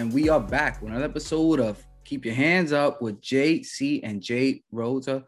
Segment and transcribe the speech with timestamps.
[0.00, 4.22] and we are back with another episode of Keep Your Hands Up with JC and
[4.22, 5.24] J Rosa.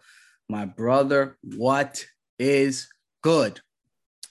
[0.48, 2.06] My brother, what
[2.38, 2.88] is
[3.20, 3.60] good?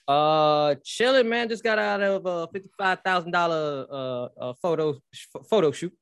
[0.08, 1.48] Uh, chilling, man.
[1.48, 4.98] Just got out of a fifty-five thousand dollar uh, uh photo
[5.48, 5.94] photo shoot.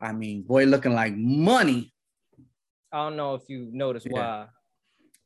[0.00, 1.92] I mean, boy, looking like money.
[2.92, 4.12] I don't know if you noticed Yeah.
[4.12, 4.46] why.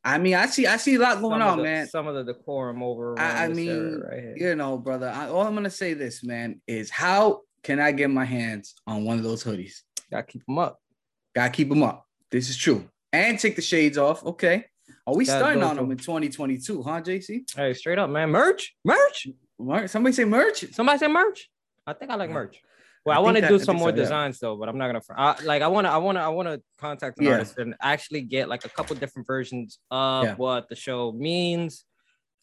[0.03, 1.87] I mean, I see, I see a lot going on, the- man.
[1.89, 3.21] Some of the decorum over.
[3.21, 4.35] I, I mean, right here.
[4.35, 5.11] you know, brother.
[5.11, 9.05] I, all I'm gonna say this, man, is how can I get my hands on
[9.05, 9.75] one of those hoodies?
[10.11, 10.81] gotta keep them up.
[11.35, 12.05] Gotta keep them up.
[12.31, 12.89] This is true.
[13.13, 14.25] And take the shades off.
[14.25, 14.65] Okay.
[15.07, 17.43] Are we Gotta starting on them in 2022, huh, JC?
[17.55, 18.31] Hey, straight up, man.
[18.31, 19.29] Merch, merch.
[19.59, 20.65] Mer- Somebody say merch.
[20.73, 21.49] Somebody say merch.
[21.87, 22.35] I think I like Yeah.
[22.35, 22.61] merch.
[23.05, 24.03] Well, I I, want to do some more so, yeah.
[24.03, 25.01] designs though, but I'm not gonna.
[25.17, 27.33] I, like, I want to, I want to, I want to contact an Yeah.
[27.33, 30.35] artist and actually get like a couple different versions of Yeah.
[30.35, 31.85] what the show means,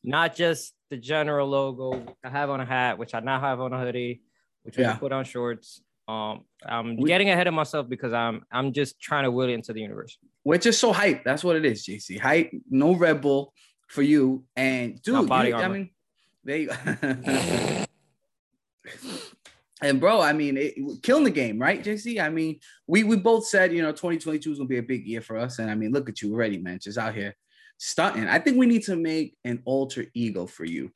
[0.03, 3.71] not just the general logo I have on a hat, which I now have on
[3.71, 4.21] a hoodie,
[4.67, 4.95] which Yeah.
[4.97, 5.81] put on shorts.
[6.09, 9.53] Um, I'm We- getting ahead of myself because I'm, I'm just trying to will it
[9.53, 10.17] into the universe.
[10.43, 11.23] We're just so hype.
[11.23, 12.17] That's what it is, JC.
[12.19, 13.53] Hype, no Red Bull
[13.87, 14.43] for you.
[14.55, 15.89] And dude, body you- I mean,
[16.43, 16.67] they
[19.81, 22.19] and bro, I mean, it, killing the game, right, JC?
[22.21, 25.21] I mean, we we both said, you know, 2022 is gonna be a big year
[25.21, 25.59] for us.
[25.59, 27.35] And I mean, look at you already, man, just out here
[27.77, 28.27] stunting.
[28.27, 30.91] I think we need to make an alter ego for you.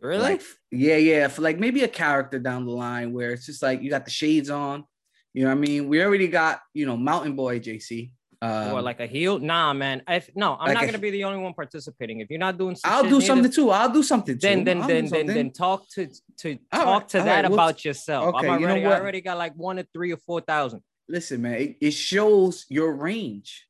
[0.00, 0.22] Really?
[0.22, 3.82] Like, yeah, yeah, for like maybe a character down the line where it's just like
[3.82, 4.84] you got the shades on.
[5.32, 5.88] You know what I mean?
[5.88, 8.12] We already got, you know, Mountain Boy JC.
[8.42, 9.38] Um, or like a heel?
[9.38, 10.02] Nah, man.
[10.06, 12.20] If no, I'm like not a- gonna be the only one participating.
[12.20, 13.70] If you're not doing, I'll do something too.
[13.70, 14.46] I'll do something too.
[14.46, 16.08] then then I'll then then then talk to
[16.40, 18.34] to All talk right, to that right, we'll- about yourself.
[18.34, 18.96] okay, I'm you know already what?
[18.96, 20.82] I already got like one or three or four thousand.
[21.08, 21.54] listen, man.
[21.54, 23.66] It, it shows your range.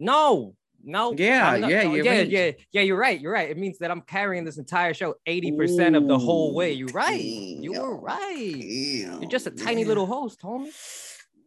[0.00, 1.14] No, no.
[1.16, 2.80] Yeah, not- yeah, no, yeah, yeah, yeah.
[2.82, 3.20] You're right.
[3.20, 3.50] You're right.
[3.50, 6.72] It means that I'm carrying this entire show 80% of the whole way.
[6.72, 7.20] You're right.
[7.20, 8.36] You were right.
[8.56, 10.72] You're just a tiny little host, homie.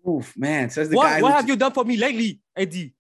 [0.08, 0.70] Oof, man.
[0.70, 1.22] Says the What guy.
[1.22, 2.94] what have you done for me lately, Eddie?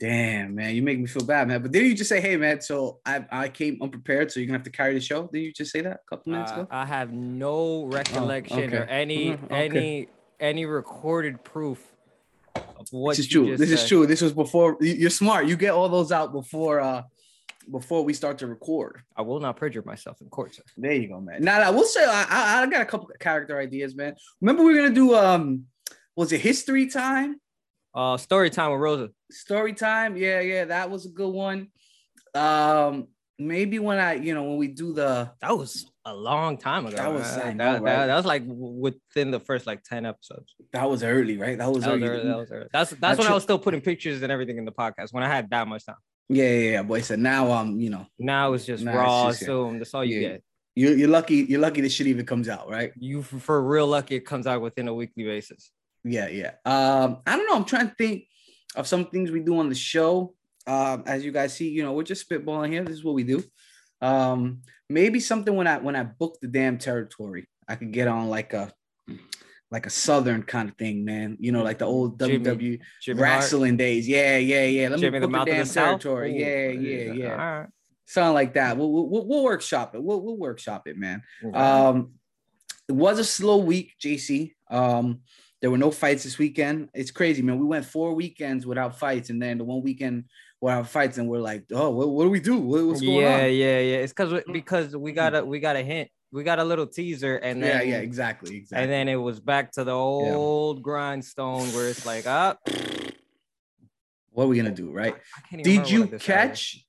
[0.00, 0.74] Damn, man.
[0.74, 1.62] You make me feel bad, man.
[1.62, 2.60] But didn't you just say, "Hey, man"?
[2.60, 5.28] So I I came unprepared, so you're gonna have to carry the show.
[5.32, 6.68] Did you just say that a couple minutes Uh, ago?
[6.72, 8.92] I have no recollection or okay.
[8.92, 9.54] any Mhm, okay.
[9.54, 10.08] any
[10.40, 11.93] any recorded proof
[12.54, 13.56] This is true.
[13.56, 14.06] This is true.
[14.06, 14.76] This was before.
[14.80, 15.46] you- You're smart.
[15.46, 17.02] You get all those out before uh
[17.70, 19.00] before we start to record.
[19.16, 20.62] I will not perjure myself in court, sir.
[20.76, 21.42] There you go, man.
[21.42, 24.14] Now, nah, we'll say I, I I got a couple character ideas, man.
[24.40, 25.64] Remember we are gonna do um
[26.14, 27.40] was it history time?
[27.94, 29.08] Uh, story time with Rosa.
[29.30, 30.16] Story time.
[30.16, 31.68] Yeah, yeah, that was a good one.
[32.34, 36.86] Um maybe when I, you know, when we do the That was a long time
[36.86, 36.96] ago.
[36.96, 37.56] That was- man.
[37.56, 38.06] That, know, that- right?
[38.06, 40.54] that was like within the first like 10 episodes.
[40.72, 41.56] that was early, right?
[41.58, 42.08] That was That was early.
[42.08, 42.66] early, that was early.
[42.72, 43.30] That's that's That's when it.
[43.30, 45.84] I was still putting pictures and everything in the podcast when I had that much
[45.86, 45.96] time.
[46.28, 47.00] Yeah, yeah, yeah, boy.
[47.02, 49.80] So now um, you know, Now it's just Nah, it's raw, just- assumed.
[49.80, 50.28] That's all you Yeah.
[50.28, 50.44] get.
[50.76, 52.92] you you're lucky, you're lucky this shit even comes out, right?
[52.96, 55.70] You for real lucky it comes out within a weekly basis.
[56.02, 56.52] Yeah, yeah.
[56.66, 57.56] Um, I don't know.
[57.56, 58.24] I'm trying to think
[58.76, 60.34] of some things we do on the show.
[60.66, 62.84] Um, as you guys see, you know, we're just spitballing here.
[62.84, 63.42] This is what we do.
[64.04, 68.28] Um, maybe something when I when I book the damn territory, I could get on
[68.28, 68.72] like a
[69.70, 71.36] like a southern kind of thing, man.
[71.40, 74.06] You know, like the old Jimmy- WWE Jimmy Hart, wrestling days.
[74.06, 74.88] Yeah, yeah, yeah.
[74.88, 76.32] Let Jimmy me book the damn the territory.
[76.32, 77.30] Ooh, Yeah, yeah, yeah.
[77.30, 77.68] All right.
[78.06, 78.76] Something like that.
[78.76, 80.02] We'll, we'll, we'll workshop it.
[80.02, 81.22] We'll, we'll workshop it, man.
[81.42, 81.58] Okay.
[81.58, 82.12] Um,
[82.86, 84.52] it was a slow week, JC.
[84.70, 85.20] Um,
[85.62, 86.90] there were no fights this weekend.
[86.92, 87.58] It's crazy, man.
[87.58, 90.24] We went four weekends without fights, and then the one weekend
[90.64, 92.56] without fights, and we're like, oh, what, what do we do?
[92.56, 93.40] What- what's going yeah, on?
[93.52, 93.96] yeah, yeah.
[93.98, 94.52] It's because mm.
[94.52, 95.14] because we mm.
[95.14, 96.08] got a we got a hint.
[96.32, 98.82] We got a little teaser, and yeah, then yeah, exactly, exactly.
[98.82, 102.58] and then it was back to the old grindstone where it's like, up.
[104.30, 105.14] what are we gonna do, right?
[105.14, 106.48] I can't even Did you what I decided.
[106.48, 106.86] catch?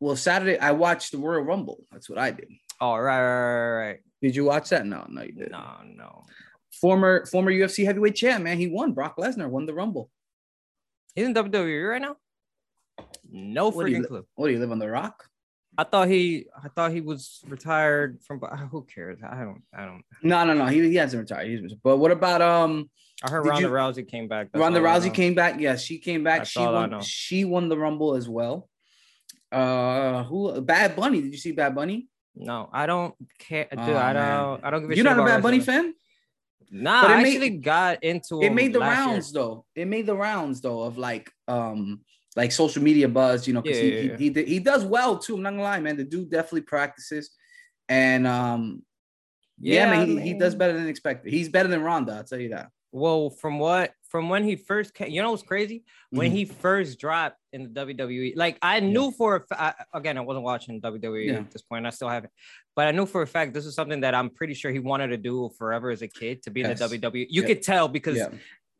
[0.00, 1.78] Well, Saturday I watched the Royal Rumble.
[1.92, 2.48] That's what I did.
[2.80, 3.98] Oh, right, right, right, right.
[4.20, 4.84] Did you watch that?
[4.84, 5.52] No, no, you didn't.
[5.52, 6.24] No, no.
[6.80, 8.58] Former former UFC heavyweight champ, man.
[8.58, 8.92] He won.
[8.92, 10.10] Brock Lesnar won the Rumble.
[11.14, 12.16] He's in WWE right now.
[13.30, 14.26] No What you freaking clue.
[14.34, 15.24] What do you live on the Rock?
[15.78, 18.40] I thought he, I thought he was retired from.
[18.70, 19.18] Who cares?
[19.22, 20.02] I don't, I don't.
[20.22, 20.66] No, no, no.
[20.66, 21.48] He, he hasn't retired.
[21.48, 22.88] He's but what about um
[23.22, 24.48] I heard Ronda you- Rousey came back.
[24.52, 25.60] That's Ronda Rousey came back.
[25.60, 26.40] Yes, she came back.
[26.40, 26.96] That's she all I know.
[26.98, 27.04] won.
[27.04, 28.68] She won the Rumble as well.
[29.52, 30.60] Uh, who?
[30.60, 31.20] Bad Bunny.
[31.22, 32.08] Did you see Bad Bunny?
[32.34, 33.78] No, I don't care, dude.
[33.80, 34.64] Oh, I don't.
[34.64, 35.94] I don't give a You're not a Bad Bunny fan.
[36.70, 38.42] Nah, But it I made- actually got into.
[38.42, 39.06] It made the last year.
[39.08, 39.64] rounds though.
[39.74, 42.00] It made the rounds though of like um
[42.36, 43.46] like social media buzz.
[43.48, 44.42] You know, because Yeah, he, yeah, he, yeah.
[44.44, 45.34] he he does well too.
[45.36, 45.96] I'm not gonna lie, man.
[45.96, 47.30] The dude definitely practices,
[47.88, 48.82] and um
[49.58, 51.32] yeah, man, I he, he does better than expected.
[51.32, 52.12] He's better than Ronda.
[52.12, 52.68] I'll tell you that.
[52.92, 55.10] Well, from what from when he first came.
[55.10, 55.84] You know what's crazy?
[56.10, 56.34] When Mhm.
[56.34, 59.60] he first dropped in the WWE, like I knew for a fa-
[59.92, 61.38] I- again, I wasn't watching WWE Yeah.
[61.38, 61.86] at this point.
[61.86, 62.32] I still haven't,
[62.76, 65.08] but I knew for a fact this is something that I'm pretty sure he wanted
[65.08, 67.26] to do forever as a kid to be in the WWE.
[67.28, 67.48] You Yeah.
[67.48, 68.28] could tell because Yeah.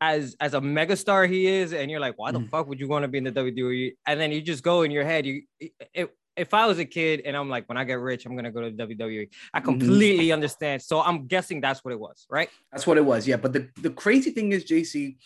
[0.01, 2.49] As as a megastar he is, and you're like, why the Mhm.
[2.49, 3.95] fuck would you want to be in the WWE?
[4.05, 7.21] And then you just go in your head, you it, if I was a kid
[7.25, 9.27] and I'm like, when I get rich, I'm gonna go to WWE.
[9.53, 9.63] I Mhm.
[9.63, 10.83] completely understand.
[10.83, 12.49] So I'm guessing that's what it was, right?
[12.71, 13.27] That's what it was.
[13.27, 13.37] Yeah.
[13.37, 15.17] But the, the crazy thing is, JC,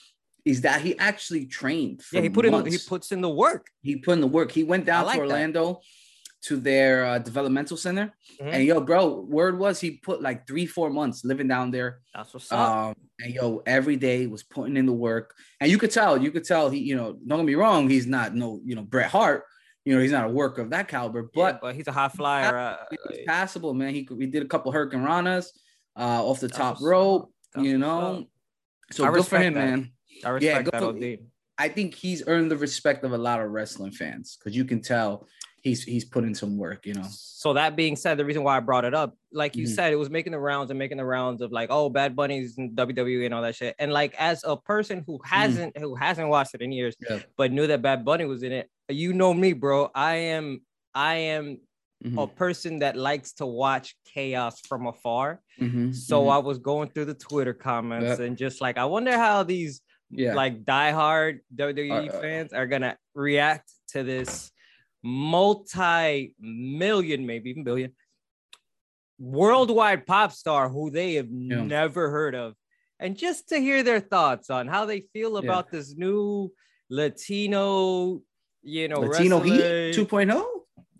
[0.45, 2.01] is that he actually trained.
[2.01, 3.67] For Yeah, he put in he puts in the work.
[3.83, 4.51] he put in the work.
[4.51, 5.33] He went down like to that.
[6.45, 8.11] To their uh, developmental center.
[8.41, 8.53] Mhm.
[8.53, 11.99] And yo, bro, word was he put like three, four months living down there.
[12.15, 12.59] That's what's up.
[12.59, 15.35] Um, and yo, every day was putting in the work.
[15.59, 18.07] And you could tell, you could tell he, you know, don't get me wrong, he's
[18.07, 19.43] not no, you know, Bret Hart,
[19.85, 22.09] you know, he's not a worker of that caliber, Yeah, but but he's a high
[22.09, 22.57] flyer.
[22.57, 22.77] Uh,
[23.11, 23.93] it's passable, man.
[23.93, 25.45] He we did a couple Hurricane Ranas
[25.95, 28.25] uh off the top rope, you know.
[28.91, 29.59] So I good for him, that.
[29.59, 29.91] man.
[30.25, 31.25] I respect go that for-
[31.59, 34.81] I think he's earned the respect of a lot of wrestling fans because you can
[34.81, 35.27] tell
[35.61, 37.05] he's he's put in some work, you know.
[37.09, 39.69] So that being said, the reason why I brought it up, like you Mhm.
[39.75, 42.57] said, it was making the rounds and making the rounds of like, oh, Bad Bunny's
[42.57, 43.75] in WWE and all that shit.
[43.79, 47.13] And like as a person who hasn't who hasn't watched it in years, Mm-hmm.
[47.15, 47.19] Yeah.
[47.37, 49.89] but knew that Bad Bunny was in it, you know me, bro.
[49.95, 50.61] I am
[50.93, 51.57] I am
[52.03, 55.39] Mhm, a person that likes to watch chaos from afar.
[55.59, 56.31] mhm, So mhm.
[56.31, 60.33] I was going through the Twitter comments and just like, I wonder how these yeah,
[60.33, 64.51] like diehard WWE Uh, uh, fans are gonna react to this
[65.03, 67.93] multi-million, maybe even billion,
[69.19, 71.63] worldwide pop star who they have Yeah.
[71.63, 72.55] never heard of,
[72.99, 75.39] and just to hear their thoughts on how they feel Yeah.
[75.39, 76.51] about this new
[76.89, 78.21] Latino,
[78.63, 79.39] you know, Latino.
[79.39, 80.43] Heat 2.0.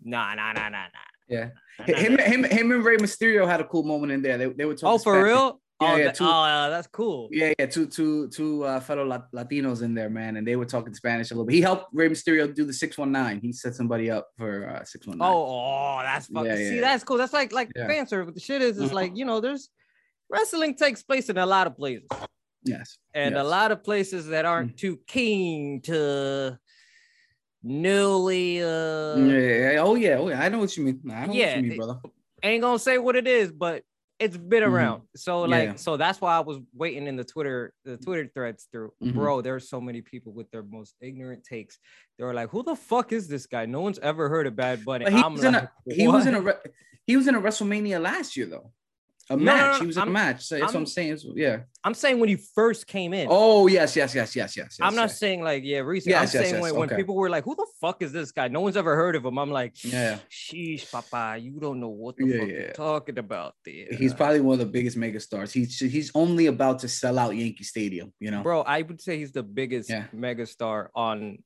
[0.04, 0.88] Nah, nah, nah, nah, nah.
[1.28, 2.24] Yeah, nah, him, nah.
[2.24, 4.36] him, him, and Rey Mysterio had a cool moment in there.
[4.36, 4.94] They, they were talking.
[4.94, 5.60] Oh, for real?
[5.80, 7.28] Yeah, oh, yeah, two- oh, uh, that's cool.
[7.32, 9.04] Yeah, yeah, two, two, two uh, fellow
[9.34, 11.54] Latinos in there, man, and they were talking Spanish a little bit.
[11.54, 13.40] He helped Rey Mysterio do the six one nine.
[13.42, 15.28] He set somebody up for uh, six one nine.
[15.28, 16.46] Oh, oh, that's fucking.
[16.50, 16.80] Yeah, See, yeah.
[16.82, 17.16] that's cool.
[17.16, 17.88] That's like like Yeah.
[17.88, 18.26] fan service.
[18.26, 18.94] But the shit is, is Mhm.
[18.94, 19.70] like you know, there's
[20.30, 22.06] wrestling takes place in a lot of places,
[22.64, 26.58] yes, and a lot of places that aren't too keen to
[27.62, 28.62] newly.
[28.62, 30.40] uh yeah, yeah, oh yeah, oh yeah.
[30.40, 31.00] I know what you mean.
[31.10, 31.98] I know what you mean, brother.
[32.42, 33.82] Ain't gonna say what it is, but
[34.22, 34.68] it's been Mhm.
[34.72, 35.02] around.
[35.16, 35.74] So like, yeah.
[35.76, 38.92] so that's why I was waiting in the Twitter, the Twitter threads through.
[39.02, 39.14] Mhm.
[39.14, 41.78] Bro, there's so many people with their most ignorant takes.
[42.18, 43.66] They were like, "Who the fuck is this guy?
[43.66, 46.08] No one's ever heard of Bad Bunny." But he I'm was in like, a he
[46.08, 46.54] was in a
[47.06, 48.72] he was in a WrestleMania last year though.
[49.30, 49.72] A No, no, match.
[49.74, 50.42] no, he was in a I'm- match.
[50.44, 51.16] So that's what I'm- I'm saying.
[51.18, 51.60] So, yeah.
[51.84, 53.28] I'm saying when he first came in.
[53.30, 54.76] Oh yes, yes, yes, yes, yes.
[54.80, 55.18] I'm yes, not yes.
[55.18, 56.14] saying like yeah, recent.
[56.14, 58.30] I'm Yes, yes, saying yes, when, when people were like, "Who the fuck is this
[58.32, 59.38] guy?" No one's ever heard of him.
[59.38, 60.18] I'm like, Yeah.
[60.30, 62.54] sheesh, papa, you don't know what the Yeah, fuck yeah.
[62.54, 63.86] you're talking about there.
[63.96, 65.52] He's probably one of the biggest megastars.
[65.52, 68.12] He's he's only about to sell out Yankee Stadium.
[68.20, 68.42] You know.
[68.42, 68.62] bro.
[68.62, 70.06] I would say he's the biggest Yeah.
[70.14, 71.38] megastar on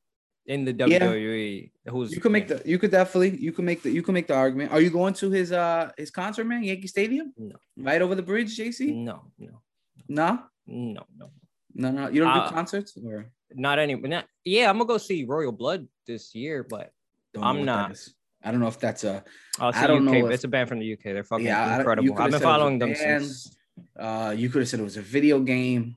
[0.46, 0.98] in the Yeah.
[1.00, 1.70] WWE.
[1.88, 4.26] Who's You could make the you could definitely you could make the you can make
[4.26, 4.72] the argument.
[4.72, 6.62] Are you going to his uh his concert, man?
[6.62, 7.32] Yankee Stadium?
[7.36, 7.56] No.
[7.76, 8.94] Right over the bridge, JC?
[8.94, 9.60] no, no,
[10.08, 11.30] No, no, no,
[11.74, 12.08] no, no.
[12.08, 13.94] You don't Uh, do concerts or not any.
[13.94, 16.92] Not, yeah, I'm gonna go see Royal Blood this year, but
[17.34, 17.96] don't I'm not.
[18.44, 19.24] I don't know if that's a
[19.58, 20.12] I'll see I don't UK.
[20.20, 21.12] know if- it's a band from the UK.
[21.12, 22.12] They're fucking Yeah, I don't- you incredible.
[22.12, 23.56] I've been said it was a following them since
[23.98, 25.96] uh you could have said it was a video game.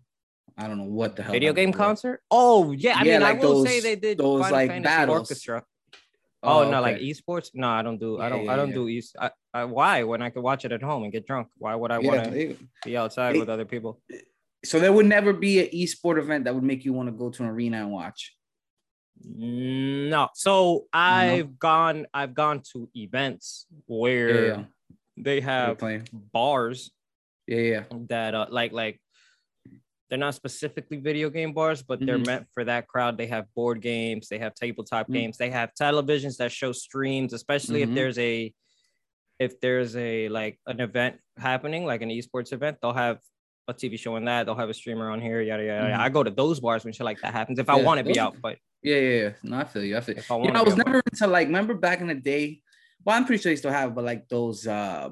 [0.59, 1.31] I don't know what the hell.
[1.31, 2.21] video game concert.
[2.29, 4.83] Oh yeah, I Yeah, mean, like I will say they did those, Final like, Fantasy
[4.83, 5.19] battles.
[5.19, 5.63] Orchestra.
[6.41, 7.50] Oh, no, like esports?
[7.53, 8.19] No, I don't do.
[8.21, 8.45] I don't.
[8.45, 8.75] yeah, I don't yeah.
[8.75, 9.16] do east.
[9.19, 10.04] I, I, why?
[10.04, 11.49] When I could watch it at home and get drunk?
[11.57, 14.01] Why would I want to be outside they- with other people?
[14.63, 17.30] so there would never be an esport event that would make you want to go
[17.30, 18.35] to an arena and watch.
[19.21, 20.30] No.
[20.33, 22.07] So I've gone.
[22.13, 24.63] I've gone to events where Yeah, yeah.
[25.18, 25.78] they have
[26.11, 26.92] bars
[27.47, 27.83] Yeah, yeah.
[28.07, 29.01] that uh, like like
[30.09, 32.25] they're not specifically video game bars, but they're Mhm.
[32.25, 33.18] meant for that crowd.
[33.18, 35.13] They have board games, they have tabletop Mhm.
[35.13, 37.89] games, they have televisions that show streams, especially Mhm.
[37.89, 38.54] if there's a
[39.39, 43.19] if there's a like an event happening, like an esports event, they'll have
[43.69, 45.87] a TV showing that, they'll have a streamer on here, yada yada.
[45.87, 45.94] yada.
[45.94, 45.99] Mhm.
[46.06, 47.57] I go to those bars when shit like that happens.
[47.57, 49.33] If I want to be out, but Yeah, yeah, yeah.
[49.44, 49.95] No, I feel you.
[49.95, 50.23] I feel you.
[50.30, 52.61] I You know, I was never into like, remember back in the day?
[53.06, 55.09] Well, I'm pretty sure they still have, but like those uh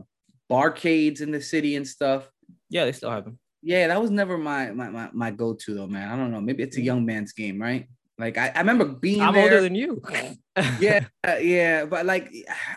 [0.51, 2.30] barcades in the city and stuff.
[2.70, 3.39] yeah, they still have them.
[3.62, 6.10] Yeah, that was never my my my, my go-to though, man.
[6.10, 6.42] I don't know.
[6.42, 7.88] Maybe it's a young man's game, right?
[8.20, 9.44] Like I, I remember being I'm there.
[9.44, 10.02] older than you.
[10.80, 11.06] yeah,
[11.40, 12.32] yeah, but like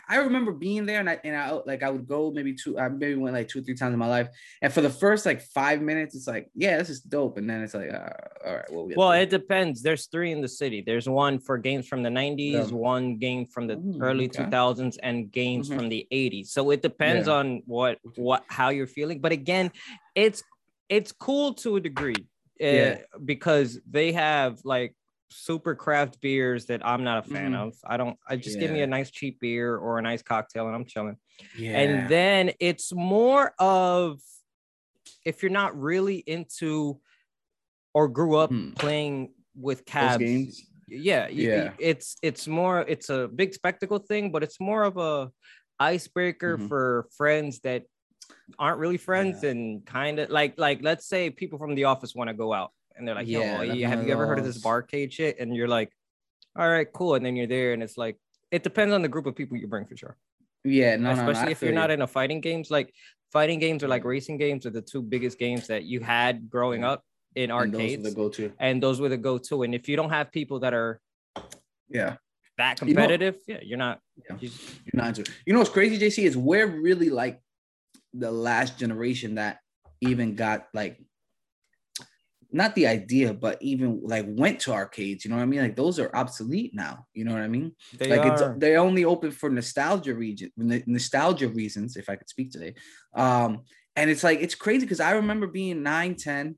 [0.09, 2.89] I remember being there, and I and I like I would go maybe two, I
[2.89, 4.29] maybe went like two or three times in my life,
[4.61, 7.63] and for the first like five minutes, it's like, yeah, this is dope, and then
[7.63, 8.11] it's like, uh,
[8.47, 9.83] all right, well, we Well, it depends.
[9.83, 10.83] There's three in the city.
[10.85, 12.77] There's one for games from the 90s, Yeah.
[12.77, 14.45] one game from the Ooh, early okay.
[14.45, 15.75] 2000s, and games Mhm.
[15.77, 16.53] from the 80s.
[16.53, 17.35] So it depends Yeah.
[17.35, 19.21] on what what how you're feeling.
[19.21, 19.73] But again,
[20.15, 20.43] it's
[20.91, 22.27] it's cool to a degree.
[22.59, 22.99] yeah.
[23.25, 24.95] because they have like
[25.31, 27.69] super craft beers that I'm not a fan Mhm.
[27.69, 27.75] of.
[27.85, 28.19] I don't.
[28.29, 31.17] I just give me a nice cheap beer or a nice cocktail and I'm chilling.
[31.57, 31.79] Yeah.
[31.81, 34.21] And then it's more of
[35.25, 37.01] if you're not really into
[37.95, 38.73] or grew up Hmm.
[38.73, 40.23] playing with cabs.
[40.89, 41.73] Yeah, Yeah.
[41.79, 45.31] It's it's more it's a big spectacle thing, but it's more of a
[45.79, 46.69] icebreaker Mhm.
[46.69, 47.85] for friends that
[48.59, 52.29] aren't really friends and kind of like like let's say people from the office want
[52.29, 55.13] to go out and they're like, Yeah, yo, have you ever heard of this barcade
[55.13, 55.39] shit?
[55.39, 55.91] And you're like,
[56.57, 57.15] all right, cool.
[57.15, 58.17] And then you're there and it's like
[58.51, 60.17] it depends on the group of people you bring for sure.
[60.65, 61.95] Yeah, no, no, no, Especially if you're not you.
[61.95, 62.93] into fighting games, like
[63.33, 66.85] fighting games or like racing games are the two biggest games that you had growing
[66.85, 67.03] up
[67.37, 68.53] in And those were the go-to.
[68.59, 69.63] and those were the go-to.
[69.63, 71.01] And if you don't have people that are
[71.89, 72.17] Yeah,
[72.59, 74.01] that You know- competitive, yeah, you're not.
[74.29, 74.37] Yeah.
[74.41, 74.51] you-
[74.85, 75.33] you're not into.
[75.47, 77.41] You know what's crazy, JC, is we're really like
[78.15, 79.59] the last generation that
[80.01, 80.99] even got like
[82.53, 85.25] not the idea, but even like went to arcades.
[85.25, 85.61] You know what I mean?
[85.61, 87.07] Like those are obsolete now.
[87.15, 87.73] You know what I mean?
[87.97, 88.33] they like are.
[88.33, 92.75] it's they're only open for nostalgia region nostalgia reasons if i could speak today
[93.15, 93.61] um
[93.97, 96.57] and it's like it's crazy because i remember being 9 10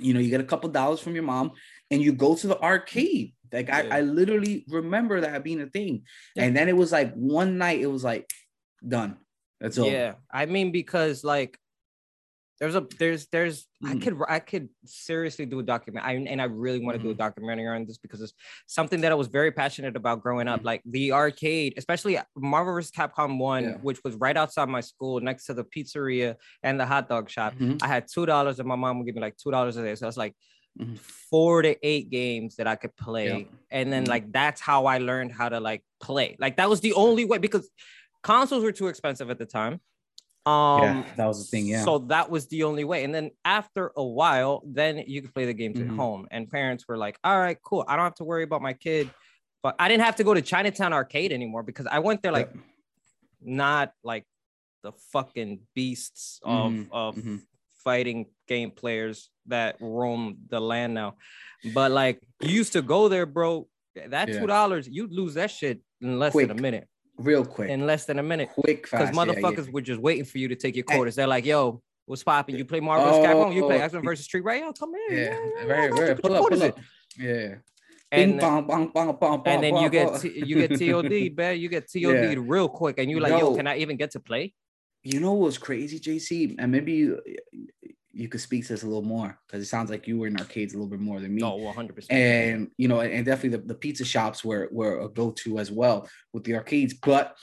[0.00, 1.52] you know you get a couple dollars from your mom
[1.90, 3.86] and you go to the arcade like Yeah.
[3.90, 6.02] I, I literally remember that being a thing
[6.36, 6.44] Yeah.
[6.44, 8.28] and then it was like one night it was like
[8.86, 9.16] done
[9.60, 11.58] that's all yeah, I mean because like
[12.60, 14.02] there's a there's there's I Mhm.
[14.02, 16.04] could I could seriously do a document.
[16.04, 17.18] I and I really want to do a Mhm.
[17.18, 18.34] documentary on this because it's
[18.66, 20.60] something that I was very passionate about growing up.
[20.62, 20.64] Mhm.
[20.64, 22.90] Like the arcade, especially Marvel vs.
[22.90, 23.76] Capcom One, Yeah.
[23.76, 26.34] which was right outside my school, next to the pizzeria
[26.64, 27.54] and the hot dog shop.
[27.54, 27.80] Mhm.
[27.80, 29.94] I had two dollars, and my mom would give me like two dollars a day.
[29.94, 30.34] So that's like
[30.80, 30.98] Mhm.
[30.98, 33.28] four to eight games that I could play.
[33.42, 33.48] Yeah.
[33.70, 34.08] And then Mhm.
[34.08, 36.34] like that's how I learned how to like play.
[36.40, 37.70] Like that was the only way because
[38.32, 39.74] consoles were too expensive at the time.
[40.54, 42.98] Um yeah that was the thing yeah so that was the only way.
[43.04, 43.26] And then
[43.58, 45.84] after a while, then you could play the games Mhm.
[45.86, 46.22] at home.
[46.34, 47.82] And parents were like, all right, cool.
[47.88, 49.04] I don't have to worry about my kid.
[49.64, 52.50] But I didn't have to go to Chinatown arcade anymore because I went there like
[52.54, 52.64] Yep.
[53.40, 54.24] not like
[54.86, 57.38] the fucking beasts of Mhm, of mhm.
[57.86, 58.18] fighting
[58.52, 59.16] game players
[59.54, 61.10] that roam the land now.
[61.78, 62.16] But like
[62.46, 63.50] you used to go there, bro.
[64.14, 66.48] That two dollars, you'd lose that shit in less Quick.
[66.48, 66.86] than a minute.
[67.18, 68.50] Real quick In less than a minute.
[68.54, 69.32] quick Because fast yeah, yeah.
[69.34, 71.14] motherfuckers were just waiting for you to take your quarters.
[71.16, 72.56] They're like, yo, what's popping?
[72.56, 73.26] You play Marvel vs.
[73.26, 73.84] Capcom, you play Oh.
[73.84, 74.62] X-Men versus Street Right?
[74.62, 75.18] Yo, come here.
[75.18, 76.02] yeah, yeah, yeah, right, I got you.
[76.04, 76.16] right.
[76.16, 76.78] Put Pull up, pull up.
[77.18, 77.54] Yeah.
[78.10, 80.18] And, Bing, uh, bong, bong, bong, bong, and then you get.
[80.20, 81.60] T- you get TOD, man.
[81.60, 83.56] You get TOD real quick, and you're like, yo, No.
[83.56, 84.54] can I even get to play?
[85.04, 87.14] you know what's crazy, JC, and maybe
[88.18, 90.38] you could speak to this a little more because it sounds like you were in
[90.38, 91.40] arcades a little bit more than me.
[91.40, 91.94] No, 100.
[91.94, 95.70] percent And you know, and definitely the, the pizza shops were were a go-to as
[95.70, 96.94] well with the arcades.
[96.94, 97.36] But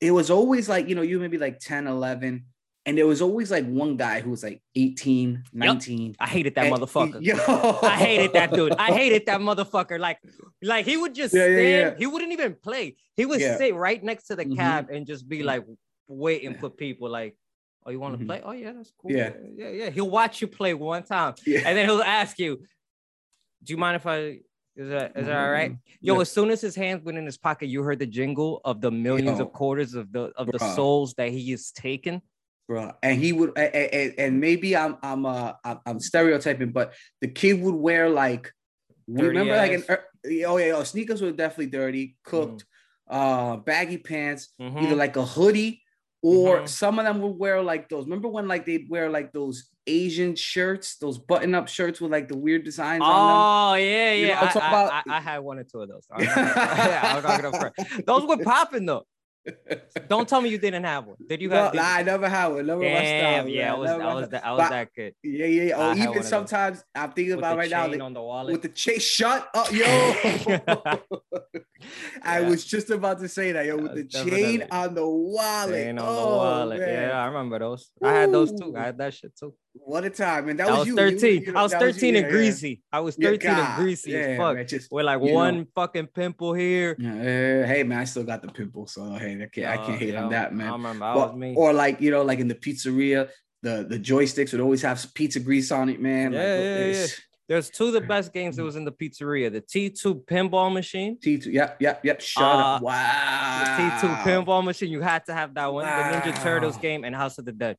[0.00, 2.44] it was always like, you know, you maybe like 10, 11,
[2.86, 6.16] and there was always like one guy who was like 18, 19.
[6.18, 7.18] I hated that and- motherfucker.
[7.28, 7.36] Yo.
[7.82, 8.72] I hated that dude.
[8.72, 10.00] I hated that motherfucker.
[10.00, 10.18] Like,
[10.62, 11.92] like he would just Yeah, yeah, stand.
[11.92, 11.98] yeah.
[11.98, 12.96] He wouldn't even play.
[13.16, 13.56] He would Yeah.
[13.58, 14.56] sit right next to the Mhm.
[14.56, 15.64] cab and just be like
[16.08, 16.58] waiting Yeah.
[16.60, 17.08] for people.
[17.08, 17.36] Like,
[17.84, 18.26] oh, you want to Mhm.
[18.28, 18.42] play?
[18.44, 19.10] Oh yeah, that's cool.
[19.12, 19.32] Yeah.
[19.54, 19.90] yeah, yeah.
[19.90, 21.60] He'll watch you play one time, Yeah.
[21.66, 22.56] and then he'll ask you,
[23.62, 24.40] "Do you mind if I?"
[24.74, 25.76] Is that is that all right?
[26.00, 26.20] Yo, Yeah.
[26.22, 28.90] as soon as his hands went in his pocket, you heard the jingle of the
[28.90, 29.44] millions Yo.
[29.44, 32.22] of quarters of the of the souls that he is taken.
[32.68, 32.90] bro.
[33.02, 35.52] And he would, and, and, maybe I'm, I'm, uh,
[35.84, 38.50] I'm, stereotyping, but the kid would wear like,
[39.06, 40.06] remember like an, er-
[40.46, 42.64] oh yeah, oh, sneakers were definitely dirty, cooked,
[43.10, 44.84] uh, baggy pants, Mhm.
[44.84, 45.81] either like a hoodie
[46.22, 46.68] or Mhm.
[46.68, 48.04] some of them would wear like those.
[48.04, 52.36] Remember when like they'd wear like those Asian shirts, those button-up shirts with like the
[52.36, 53.36] weird designs on them.
[53.36, 54.44] Oh yeah, You know yeah.
[54.44, 55.02] what I'm I, about?
[55.08, 56.06] I, I had one or two of those.
[56.18, 57.72] Yeah, I'm talking about
[58.06, 59.04] those were popping though.
[60.08, 61.16] Don't tell me you didn't have one.
[61.28, 61.72] Did you No, have?
[61.72, 62.66] did- nah, I never had one.
[62.66, 65.14] Never Damn, style, yeah, I was, Never I was, that, I was But- that good.
[65.22, 65.78] Yeah, yeah, yeah.
[65.78, 66.28] I oh, Or one even those.
[66.28, 68.52] sometimes I'm thinking With about right now chain like, on the wallet.
[68.52, 69.02] with the chase.
[69.02, 69.84] Shut up, yo.
[72.22, 72.48] I Yeah.
[72.48, 75.74] was just about to say that, yo, with the chain on the wallet.
[75.86, 76.80] Chain on the Oh, wallet.
[76.80, 77.08] man.
[77.08, 77.90] Yeah, I remember those.
[78.02, 78.74] I had those too.
[78.76, 79.54] I had that shit too.
[79.74, 80.56] What a time, man.
[80.58, 80.96] That, I was, was you.
[80.96, 81.42] 13.
[81.46, 82.82] You- I was that you, 13 and yeah, greasy.
[82.92, 84.56] I was 13 Yeah, and greasy yeah, fuck.
[84.56, 85.64] man, just- With like one know.
[85.74, 86.94] fucking pimple here.
[86.98, 89.98] yeah, hey man, I still got the pimple, so hey, I can't, I Uh, can't
[89.98, 90.72] hate yeah, on that, I man.
[90.72, 91.04] remember.
[91.06, 91.54] I But- me.
[91.56, 93.30] or like you know, like in the pizzeria,
[93.62, 96.32] the the joysticks would always have pizza grease on it, man.
[96.32, 97.06] Yeah, like, yeah, yeah.
[97.48, 99.52] There's two of the best games that was in the pizzeria.
[99.52, 101.18] The T2 pinball machine.
[101.18, 102.20] T2, yep, yep, yep.
[102.20, 102.80] Shut Uh, up.
[102.80, 103.98] The Wow.
[104.00, 104.90] T2 pinball machine.
[104.90, 105.84] You had to have that one.
[105.84, 107.76] The Ninja Turtles game and House of the Dead.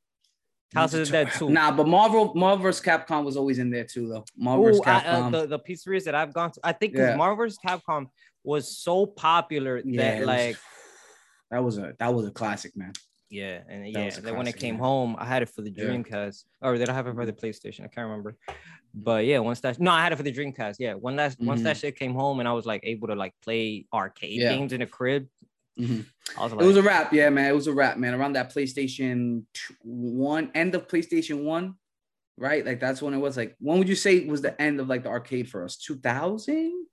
[0.73, 1.49] House of the Dead 2.
[1.49, 2.83] Nah, but Marvel, Marvel vs.
[2.83, 4.25] Capcom was always in there too, though.
[4.37, 4.79] Marvel vs.
[4.79, 5.31] Ooh, I- uh, Capcom.
[5.31, 7.15] the, the pizzerias that I've gone to, I think because Yeah.
[7.15, 7.59] Marvel vs.
[7.65, 8.07] Capcom
[8.43, 10.57] was so popular yeah, that was- like
[11.51, 12.93] that was a that was a classic, man.
[13.29, 14.79] Yeah, and That yeah, was a then when it came game.
[14.83, 15.85] home, I had it for the Yeah.
[15.85, 17.81] Dreamcast, or did I have it for the PlayStation?
[17.81, 18.35] I can't remember.
[18.93, 20.75] But yeah, once that no, I had it for the Dreamcast.
[20.79, 23.33] Yeah, when that once that shit came home and I was like able to like
[23.43, 24.55] play arcade Yeah.
[24.55, 25.27] games in the crib,
[25.79, 26.05] Mhm.
[26.37, 27.49] I was like, It was a wrap, yeah, man.
[27.49, 28.13] It was a wrap, man.
[28.13, 29.43] Around that PlayStation
[29.81, 31.75] one, end of PlayStation one,
[32.37, 32.65] right?
[32.65, 33.37] Like that's when it was.
[33.37, 35.77] Like, when would you say was the end of like the arcade for us?
[35.77, 36.85] Two thousand.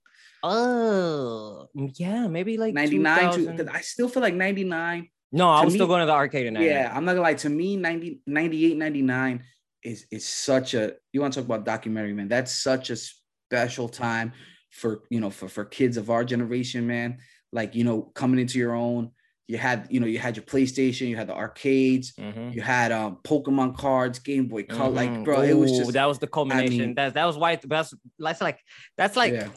[0.42, 3.56] oh yeah, maybe like 99 to 2000.
[3.56, 5.08] because I still feel like 99.
[5.32, 6.56] No, I was still going to the arcade in.
[6.56, 7.34] Yeah, I'm not gonna lie.
[7.34, 9.44] To me, 90, 98, 99
[9.84, 12.28] is is such a you want to talk about documentary, man.
[12.28, 14.32] That's such a special time
[14.70, 17.18] for you know for for kids of our generation, man.
[17.52, 19.10] Like, you know, coming into your own.
[19.48, 22.54] You had, you know, you had your PlayStation, you had the arcades, Mhm.
[22.54, 24.90] you had um Pokemon cards, Game Boy Color.
[24.90, 26.78] Like, bro, it was just that was the culmination.
[26.78, 28.60] mean- that that was why that's that's like
[28.96, 29.48] that's like yeah.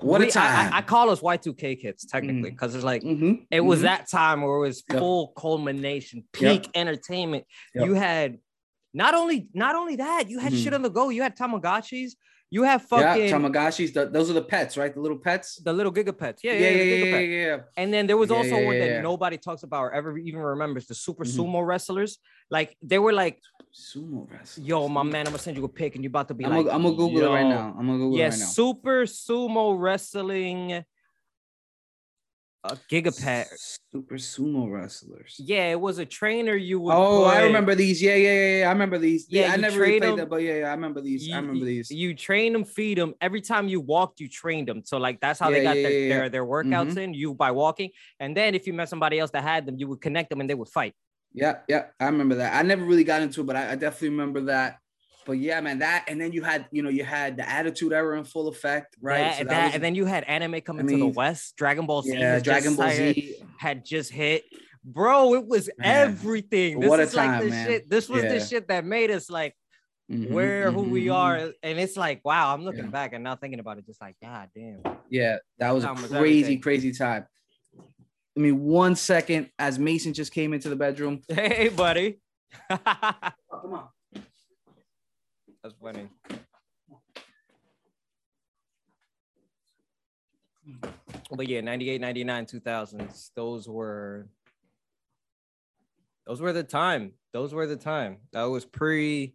[0.00, 0.72] What a we- I- time.
[0.74, 3.82] I, I call us Y2K kids technically because it's like Mhm, it was mhm.
[3.82, 4.98] that time where it was Yep.
[4.98, 6.62] full culmination, Yep.
[6.64, 7.44] peak entertainment.
[7.76, 7.86] Yep.
[7.86, 8.38] You had
[8.92, 11.08] not only not only that, you had shit on the go.
[11.10, 12.14] You had Tamagotchis.
[12.52, 13.94] You have yeah, fucking Tamagotchis.
[13.94, 14.92] The, those are the pets, right?
[14.92, 15.56] The little pets.
[15.62, 16.40] the little Gigapets.
[16.42, 17.58] Yeah, Yeah, yeah, yeah, yeah, yeah, yeah.
[17.76, 20.18] And then there was Yeah, also yeah, one yeah, that nobody talks about or ever
[20.18, 21.36] even remembers the super Mhm.
[21.36, 22.18] sumo wrestlers.
[22.50, 23.38] Like they were like,
[23.72, 24.66] Sumo wrestling.
[24.66, 26.50] yo, my man, I'm gonna send you a pic and you're about to be I'm
[26.50, 27.72] like, gonna I'm gonna Google it right now.
[27.78, 28.46] I'm gonna Google Yeah, it right now.
[28.46, 30.84] super sumo wrestling.
[32.62, 33.46] Uh, Gigapet.
[33.90, 35.36] Super sumo wrestlers.
[35.38, 36.92] Yeah, it was a trainer you would.
[36.94, 38.02] Oh, I remember these.
[38.02, 38.68] Yeah, yeah, yeah, yeah.
[38.68, 39.26] I remember these.
[39.30, 40.16] Yeah, Yeah, I never really played them.
[40.18, 41.26] that, but yeah, yeah, I remember these.
[41.26, 41.90] You, I remember these.
[41.90, 43.14] You train them, feed them.
[43.20, 44.82] Every time you walked, you trained them.
[44.84, 46.08] So like that's how they got yeah, their, yeah, yeah.
[46.08, 47.02] their their workouts Mhm.
[47.02, 47.14] in.
[47.14, 47.90] You by walking,
[48.20, 50.48] and then if you met somebody else that had them, you would connect them and
[50.50, 50.94] they would fight.
[51.32, 52.54] Yeah, yeah, I remember that.
[52.54, 54.78] I never really got into it, but I, I definitely remember that.
[55.26, 58.18] But yeah, man, that and then you had, you know, you had the Attitude Era
[58.18, 59.18] in full effect, right?
[59.18, 61.56] That- So that- was- and then you had anime coming to the West.
[61.56, 62.12] Dragon Ball Z.
[62.18, 63.36] yeah, Dragon Ball Z.
[63.58, 64.44] had just hit.
[64.82, 66.80] Bro, it was Man, everything.
[66.80, 67.66] This what a is like time, the man.
[67.66, 67.90] shit.
[67.90, 69.54] This was the shit that made us like
[70.10, 71.36] Mhm, where who we mhm, are.
[71.62, 72.90] And it's like, wow, I'm looking Yeah.
[72.90, 74.80] back and now thinking about it, just like, God damn.
[75.10, 76.60] Yeah, that was a was crazy, everything.
[76.62, 77.26] crazy time.
[78.36, 81.20] I mean, one second as Mason just came into the bedroom.
[81.28, 82.20] Hey, buddy.
[82.70, 82.78] Oh,
[83.60, 83.88] come on.
[85.82, 86.08] Funny.
[91.32, 94.28] But yeah, 98, 99, 2000s, those were
[96.26, 97.12] those were the time.
[97.32, 98.18] Those were the time.
[98.32, 99.34] That was pre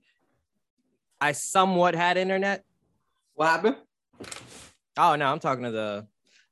[1.21, 2.63] I somewhat had internet.
[3.35, 3.77] What happened?
[4.97, 6.07] Oh no, I'm talking to the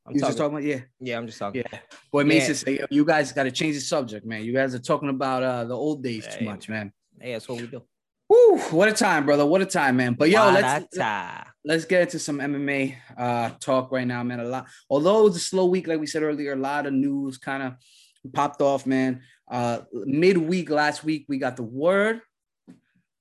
[0.06, 1.64] I'm You talking, just talking about yeah, yeah, I'm just talking.
[1.72, 1.80] yeah.
[2.12, 4.44] Boy, Mason say, you guys got to change the subject, man.
[4.44, 6.92] You guys are talking about uh the old days too much, man.
[7.20, 7.84] Hey, that's what we do.
[8.34, 9.46] Woo, what a time, brother.
[9.46, 10.14] What a time, man.
[10.16, 10.98] But yo, let's
[11.64, 14.40] let's get into some MMA uh talk right now, man.
[14.40, 16.94] A lot, although it was a slow week, like we said earlier, a lot of
[16.94, 17.74] news kind of
[18.34, 19.22] popped off, man.
[19.50, 22.22] Uh midweek last week, we got the word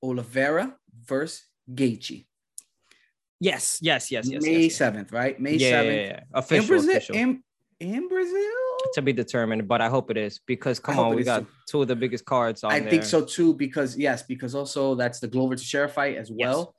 [0.02, 2.24] Oliveira versus Gaethje.
[3.40, 4.42] Yes, yes, yes, yes.
[4.42, 4.92] May yes, yes.
[4.94, 5.38] 7th, right?
[5.40, 5.86] May Yeah, 7th.
[5.86, 6.20] yeah, yeah.
[6.20, 7.16] In Official, Brazil, official.
[7.16, 7.42] in,
[7.80, 8.71] in Brazil.
[8.94, 11.46] To be determined, but I hope it is because come on, we got too.
[11.68, 12.90] two of the biggest cards on I there.
[12.90, 16.74] think so too, because yes, because also that's the Glover Teixeira fight as well.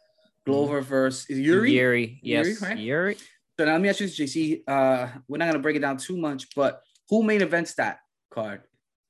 [0.46, 1.72] Glover versus Yuri.
[1.72, 2.78] Yuri, yes, Yuri, right?
[2.78, 3.16] Yuri.
[3.58, 4.62] So now let me ask you this, JC.
[4.68, 8.62] Uh, we're not gonna break it down too much, but who main events that card?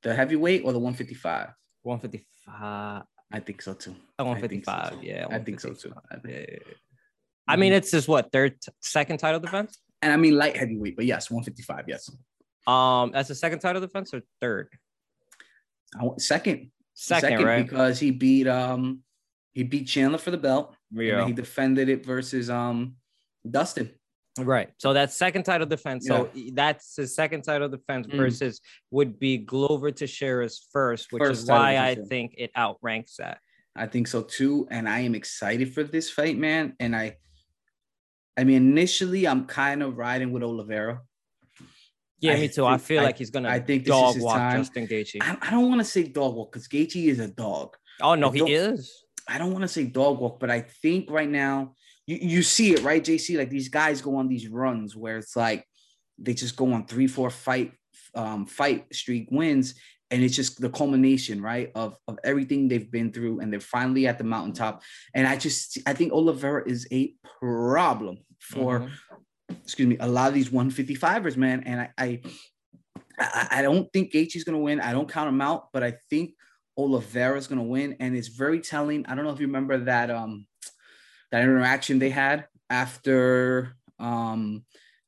[0.02, 1.50] The heavyweight or the 155?
[1.82, 3.02] 155.
[3.32, 3.90] I think so too.
[4.18, 4.90] uh, I so 155.
[4.92, 4.98] too.
[5.06, 5.92] yeah, I think so too.
[6.10, 6.74] I, think- Yeah, yeah, yeah.
[7.48, 9.78] I mean, it's just what third, second title defense.
[10.00, 11.84] and I mean light heavyweight, but yes, 155.
[11.88, 12.08] Yes,
[12.66, 14.68] Um, that's the second title defense or third?
[16.00, 17.62] Want, second, Second, right?
[17.68, 19.00] because he beat um
[19.52, 20.74] he beat Chandler for the belt.
[20.92, 21.26] and Yeah.
[21.26, 22.96] he defended it versus um
[23.48, 23.90] Dustin.
[24.38, 24.70] Right.
[24.78, 26.06] So that's second title defense.
[26.08, 28.16] So that's his second title defense Mm.
[28.16, 33.38] versus would be Glover Teixeira's first, which First is why I think it outranks that.
[33.76, 36.74] I think so too, and I am excited for this fight, man.
[36.80, 37.16] And I,
[38.36, 41.00] I mean, initially I'm kind of riding with Oliveira.
[42.24, 42.64] Yeah, I me too.
[42.66, 44.60] I think- feel I- like he's gonna I think this is dog his walk time.
[44.60, 45.18] Justin Gaethje.
[45.20, 47.76] I, I don't want to say dog walk because Gaethje is a dog.
[48.02, 49.04] oh no, I he is.
[49.28, 51.74] I don't want to say dog walk, but I think right now
[52.06, 53.38] you, you see it, right, JC?
[53.38, 55.64] Like these guys go on these runs where it's like
[56.18, 57.72] they just go on three, four fight
[58.14, 59.74] um fight streak wins,
[60.10, 64.06] and it's just the culmination, right, of, of everything they've been through, and they're finally
[64.06, 64.82] at the mountaintop.
[65.14, 68.90] And I just I think Oliveira is a problem for Mhm.
[69.64, 71.62] Excuse me, a lot of these 155ers, man.
[71.66, 72.20] And I
[73.18, 74.80] I, I, don't think Gaethje's gonna win.
[74.80, 76.34] I don't count him out, but I think
[76.76, 77.96] Oliveira's gonna win.
[78.00, 79.06] And it's very telling.
[79.06, 80.46] I don't know if you remember that um
[81.30, 84.64] that interaction they had after um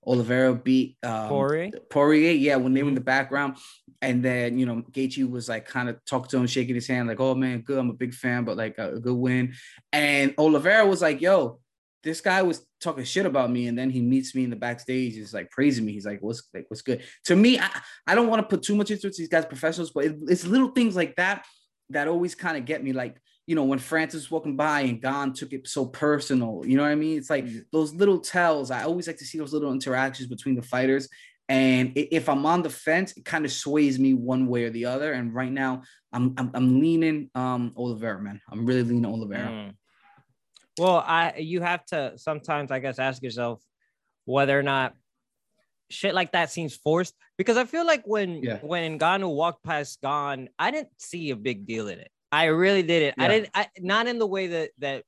[0.07, 1.71] Oliveira beat um Poirier?
[1.91, 2.99] Poirier, yeah, when they were in Mhm.
[2.99, 3.57] the background.
[4.03, 7.09] and then you know Gaethje was like kind of talking to him, shaking his hand,
[7.09, 9.55] like, "Oh man, good, I'm a big fan, but like a, a good win."
[9.91, 11.61] And Oliveira was like, "Yo,
[12.03, 15.15] this guy was talking shit about me, and then he meets me in the backstage,
[15.15, 15.93] he's like praising me.
[15.93, 17.69] He's like, "What's like, what's good?" To me, I,
[18.07, 19.17] I don't want to put too much into it.
[19.17, 21.45] These guys professionals, but it, it's little things like that
[21.91, 22.93] that always kind of get me.
[22.93, 26.77] Like, you know, when Francis was walking by and Gane took it so personal, you
[26.77, 27.19] know what I mean?
[27.19, 28.71] It's like those little tells.
[28.71, 31.09] I always like to see those little interactions between the fighters.
[31.49, 34.87] And if I'm on the fence, it kind of sways me one way or the
[34.87, 35.13] other.
[35.13, 35.83] And right now,
[36.13, 38.41] I'm I'm, I'm leaning um Oliveira, man.
[38.51, 39.49] I'm really leaning Oliveira.
[39.49, 39.75] Mm.
[40.79, 43.63] Well, I you have to sometimes, I guess, ask yourself
[44.25, 44.95] whether or not
[45.89, 48.59] shit like that seems forced because I feel like when yeah.
[48.59, 52.11] when Ngannou walked past Gane, I didn't see a big deal in it.
[52.33, 53.15] I really didn't.
[53.19, 53.25] Yeah.
[53.25, 53.51] I didn't.
[53.55, 55.05] I, not in the way that that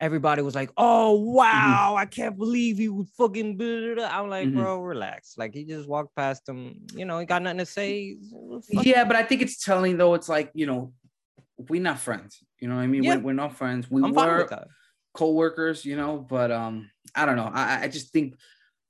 [0.00, 1.32] everybody was like, "Oh mm-hmm.
[1.34, 1.98] wow, mm-hmm.
[1.98, 4.08] I can't believe he would fucking." Blah, blah.
[4.10, 4.58] I'm like, mm-hmm.
[4.58, 5.34] bro, relax.
[5.36, 6.86] Like he just walked past him.
[6.94, 8.16] You know, he got nothing to say.
[8.70, 10.14] Yeah, but I think it's telling though.
[10.14, 10.92] It's like you know,
[11.58, 12.38] we're not friends.
[12.60, 13.02] You know what I mean?
[13.02, 13.16] Yeah.
[13.16, 13.90] We're, we're not friends.
[13.90, 14.48] We I'm were
[15.14, 15.84] co-workers.
[15.84, 17.50] You know, but um, I don't know.
[17.52, 18.34] I I just think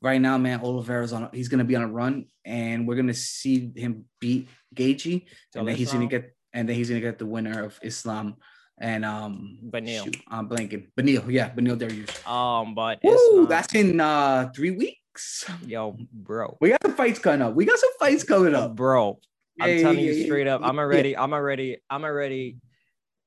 [0.03, 1.31] right now, man, Oliveira's on.
[1.33, 5.77] He's gonna be on a run, and we're gonna see him beat Gaethje, and then
[5.77, 8.37] he's gonna get, and then he's gonna get the winner of Islam
[8.81, 10.05] and um Beneil.
[10.05, 10.89] Shoot, I'm blanking.
[10.97, 12.27] Beneil, yeah, Beneil Dariush.
[12.29, 15.45] Um, but Woo, that's in uh three weeks.
[15.67, 16.57] Yo, bro.
[16.61, 17.55] We got some fights coming up.
[17.55, 18.77] We got some fights coming up.
[18.77, 19.21] Bro.
[19.61, 20.61] I'm yeah, telling yeah, you straight up.
[20.63, 22.57] I'm already, I'm already, I'm already,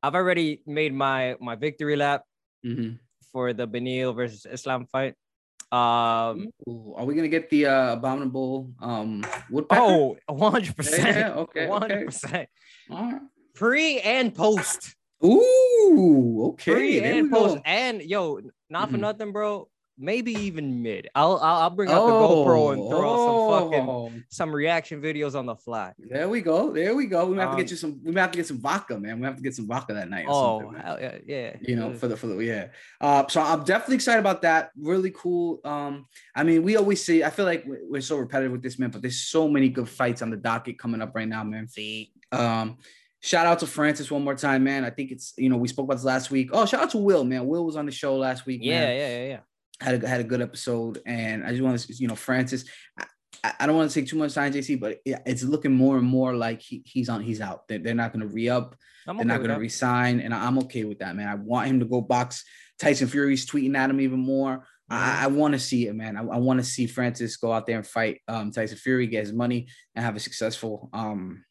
[0.04, 2.24] I've already made my my victory lap
[2.66, 2.96] mm-hmm.
[3.32, 5.16] for the Beneil versus Islam fight.
[5.72, 9.82] Um, Ooh, are we gonna get the uh, abominable um woodpecker?
[9.82, 11.16] Oh, 100 percent.
[11.16, 12.50] Yeah, okay, 100 percent.
[13.54, 14.96] Pre and post.
[15.24, 16.72] Ooh, okay.
[16.72, 17.62] Pre and post, go.
[17.64, 18.92] and yo, not mm-hmm.
[18.92, 19.68] for nothing, bro.
[20.02, 21.10] Maybe even mid.
[21.14, 23.54] I'll I'll, I'll bring out oh, the GoPro and throw oh.
[23.54, 24.12] out some fucking oh.
[24.30, 25.94] some reaction videos on the fly.
[26.00, 26.74] There we go.
[26.74, 27.28] There we go.
[27.28, 28.02] We have um, to get um, you some.
[28.04, 29.20] We have to get some vodka, man.
[29.20, 30.26] We have to get some vodka that night.
[30.28, 31.56] oh, yeah, yeah.
[31.62, 32.68] You know, for the for the yeah.
[33.00, 34.72] Uh, so I'm definitely excited about that.
[34.76, 35.60] Really cool.
[35.64, 37.24] Um, I mean, we always see.
[37.24, 38.90] I feel like we're so repetitive with this, man.
[38.90, 41.68] But there's so many good fights on the docket coming up right now, man.
[41.68, 42.12] See.
[42.32, 42.78] Um,
[43.24, 44.84] Shout out to Francis one more time, man.
[44.84, 46.50] I think it's you know we spoke about this last week.
[46.54, 47.46] Oh, shout out to Will, man.
[47.46, 48.62] Will was on the show last week.
[48.64, 48.98] Yeah, man.
[48.98, 49.40] yeah, yeah, yeah.
[49.82, 52.66] Had a had a good episode, and I just want to you know Francis.
[53.44, 56.06] I, I don't want to take too much time, JC, but it's looking more and
[56.06, 57.22] more like he, he's on.
[57.22, 57.68] He's out.
[57.68, 58.76] They're, they're not going to re up.
[59.06, 61.28] they're not going to resign, and I'm okay with that, man.
[61.28, 62.44] I want him to go box
[62.80, 64.66] Tyson Fury's tweeting at him even more.
[64.90, 66.18] I, I want to see it, man.
[66.18, 69.22] I, I want to see Francis go out there and fight um, Tyson Fury, get
[69.22, 71.46] his money, and have a successful um,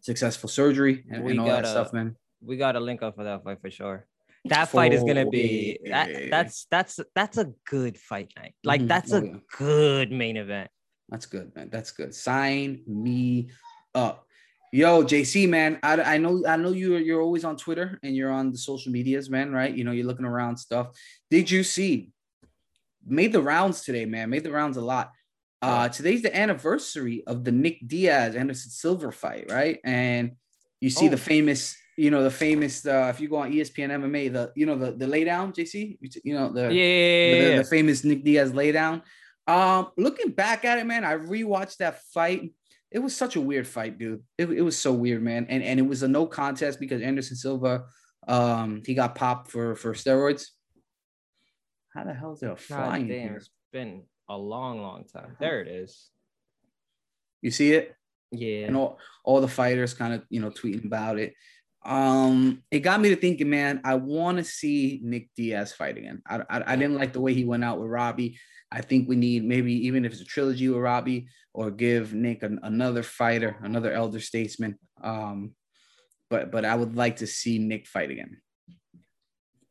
[0.00, 2.16] successful surgery and, and all that stuff, man.
[2.42, 4.06] We got a link up for that fight for sure.
[4.46, 6.06] That fight oh, is gonna be yeah.
[6.06, 8.54] that, that's that's that's a good fight night.
[8.62, 8.88] Like mm-hmm.
[8.88, 9.34] that's oh, a yeah.
[9.56, 10.70] good main event.
[11.08, 11.70] That's good, man.
[11.70, 12.14] That's good.
[12.14, 13.50] Sign me
[13.94, 14.26] up.
[14.72, 18.32] Yo, JC, man, I, I know I know you're you're always on Twitter and you're
[18.32, 19.74] on the social medias, man, right?
[19.74, 20.88] You know, you're looking around stuff.
[21.30, 22.10] Did you see?
[23.06, 24.30] Made the rounds today, man.
[24.30, 25.12] Made the rounds a lot.
[25.64, 29.78] Uh, today's the anniversary of the Nick Diaz Anderson Silva fight, right?
[29.82, 30.32] And
[30.80, 31.10] you see oh.
[31.10, 32.86] the famous, you know, the famous.
[32.86, 36.34] Uh, if you go on ESPN MMA, the you know the the laydown, JC, you
[36.34, 39.02] know the yeah, the, the, famous Nick Diaz laydown.
[39.46, 42.52] Um, looking back at it, man, I rewatched that fight.
[42.90, 44.22] It was such a weird fight, dude.
[44.38, 45.46] It, it was so weird, man.
[45.48, 47.84] And and it was a no contest because Anderson Silva,
[48.26, 50.46] um, he got popped for for steroids.
[51.94, 52.56] How the hell is there a
[53.06, 55.36] damn, it's been a long, long time.
[55.38, 56.10] There it is.
[57.40, 57.94] You see it?
[58.32, 58.66] Yeah.
[58.66, 61.34] And all, all the fighters kind of, you know, tweeting about it.
[61.84, 66.22] Um, it got me to thinking, man, I want to see Nick Diaz fight again.
[66.26, 68.38] I, I, I, didn't like the way he went out with Robbie.
[68.72, 72.42] I think we need maybe even if it's a trilogy with Robbie or give Nick
[72.42, 74.78] an, another fighter, another elder statesman.
[75.02, 75.54] Um,
[76.30, 78.38] but but I would like to see Nick fight again.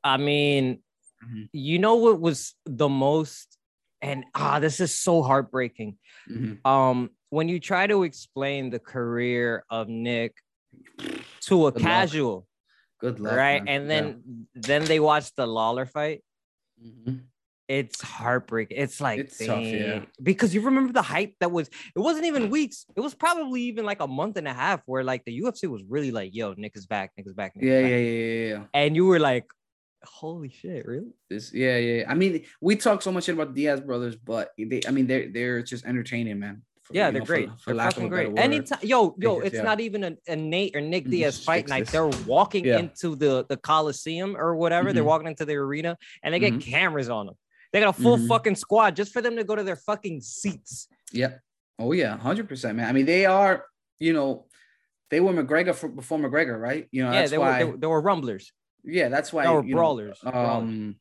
[0.03, 0.83] I mean,
[1.25, 1.43] mm-hmm.
[1.51, 3.57] you know what was the most
[4.03, 5.97] and ah, this is so heartbreaking.
[6.29, 6.67] Mm-hmm.
[6.69, 10.35] Um, when you try to explain the career of Nick
[11.47, 12.43] to a Good casual, luck.
[12.99, 13.63] Good luck, right?
[13.63, 13.81] Man.
[13.81, 14.61] And then yeah.
[14.61, 16.23] then they watch the Lawler fight.
[16.83, 17.15] Mm-hmm.
[17.69, 18.77] It's heartbreaking.
[18.77, 20.01] It's like it's tough, yeah.
[20.21, 21.69] Because you remember the hype that was.
[21.95, 22.85] It wasn't even weeks.
[22.95, 25.81] It was probably even like a month and a half where like the UFC was
[25.87, 27.11] really like, "Yo, Nick is back.
[27.17, 27.89] Nick is back." Nick yeah, is back.
[27.91, 28.63] yeah, yeah, yeah.
[28.73, 29.45] And you were like,
[30.05, 31.13] Holy shit, really?
[31.29, 32.03] This, yeah, yeah.
[32.07, 35.63] I mean, we talk so much about Diaz brothers, but they, I mean, they're they're
[35.63, 36.63] just entertaining, man.
[36.83, 37.49] For, yeah, they're know, great.
[37.49, 38.37] For, for they're fucking great.
[38.37, 39.61] Anytime, yo, yo, it's yeah.
[39.61, 41.87] not even a, a, Nate or Nick mm, Diaz fight night.
[41.87, 42.79] They're walking yeah.
[42.79, 44.89] into the the Coliseum or whatever.
[44.89, 44.95] Mm-hmm.
[44.95, 46.71] They're walking into the arena, and they get mm-hmm.
[46.71, 47.35] cameras on them.
[47.71, 48.27] They got a full mm-hmm.
[48.27, 50.87] fucking squad just for them to go to their fucking seats.
[51.13, 51.39] Yep.
[51.79, 52.87] Oh yeah, hundred percent, man.
[52.87, 53.65] I mean, they are,
[53.99, 54.45] you know,
[55.09, 56.87] they were McGregor for, before McGregor, right?
[56.91, 58.51] You know, yeah, they why, were they, they, were rumblers.
[58.83, 60.19] Yeah, that's why they were brawlers.
[60.23, 60.95] Know, um,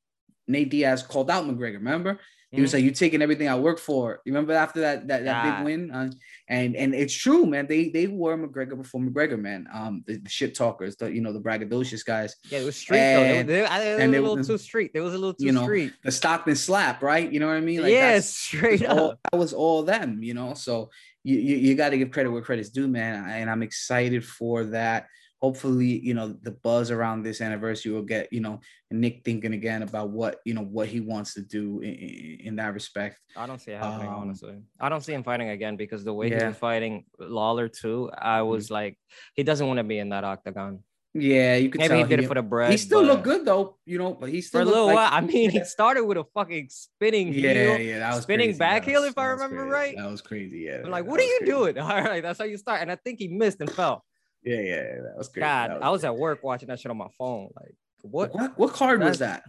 [0.47, 1.75] Nate Diaz called out McGregor.
[1.75, 2.21] Remember,
[2.53, 2.77] he was mm-hmm.
[2.77, 5.91] like, "You taking everything I worked for." You remember after that that, that big win,
[5.91, 6.11] uh,
[6.49, 7.67] and and it's true, man.
[7.67, 9.67] They they were McGregor before McGregor, man.
[9.73, 12.37] Um, the, the shit talkers, the you know the braggadocious guys.
[12.51, 13.53] Yeah, it was street and, though.
[13.55, 14.93] They, they, they, and a little too street.
[14.93, 15.95] They was a little too you know, street.
[16.05, 17.33] The Stockton slap, right?
[17.33, 17.81] You know what I mean?
[17.81, 18.99] Like yeah, straight up.
[18.99, 20.53] All, that was all them, you know.
[20.53, 20.91] So
[21.25, 23.31] you you, you got to give credit where credit's due, man.
[23.31, 25.07] And I'm excited for that
[25.43, 29.83] hopefully you know the buzz around this anniversary will get you know nick thinking again
[29.83, 33.61] about what you know what he wants to do in, in that respect i don't
[33.61, 36.39] see it happening um, honestly i don't see him fighting again because the way yeah.
[36.39, 38.49] he was fighting lawler too i mm-hmm.
[38.49, 38.75] was mm-hmm.
[38.75, 38.99] like
[39.35, 40.79] he doesn't want to be in that octagon
[41.15, 42.71] yeah, you could maybe he did he, it for the bread.
[42.71, 44.15] He still looked good though, you know.
[44.15, 45.11] But he still for a little like, while.
[45.13, 48.59] I mean, he started with a fucking spinning yeah, heel, yeah, that was spinning crazy.
[48.59, 49.95] back heel, if I remember right.
[49.95, 50.61] That was crazy.
[50.61, 51.53] Yeah, I'm like, what are you crazy.
[51.53, 51.79] doing?
[51.81, 52.81] All right, that's how you start.
[52.81, 54.07] And I think he missed and fell.
[54.45, 55.43] Yeah, yeah, that was great.
[55.43, 57.51] God, was I was at work watching that shit on my phone.
[57.55, 58.35] Like, what?
[58.35, 59.45] What, what card was that?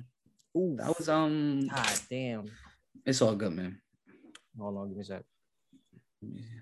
[0.55, 1.67] Ooh, that was um.
[1.67, 2.51] God damn.
[3.05, 3.81] It's all good, man.
[4.57, 5.23] Hold on, give me a sec.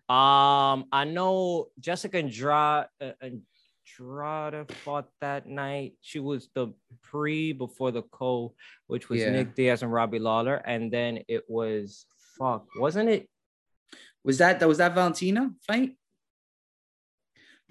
[0.10, 5.94] Um, I know Jessica Andrade, uh, Andrade fought that night.
[6.02, 8.54] She was the pre before the co,
[8.88, 9.32] which was yeah.
[9.32, 12.06] Nick Diaz and Robbie Lawler, and then it was
[12.38, 13.30] fuck, wasn't it?
[14.24, 15.96] Was that that was that Valentina fight?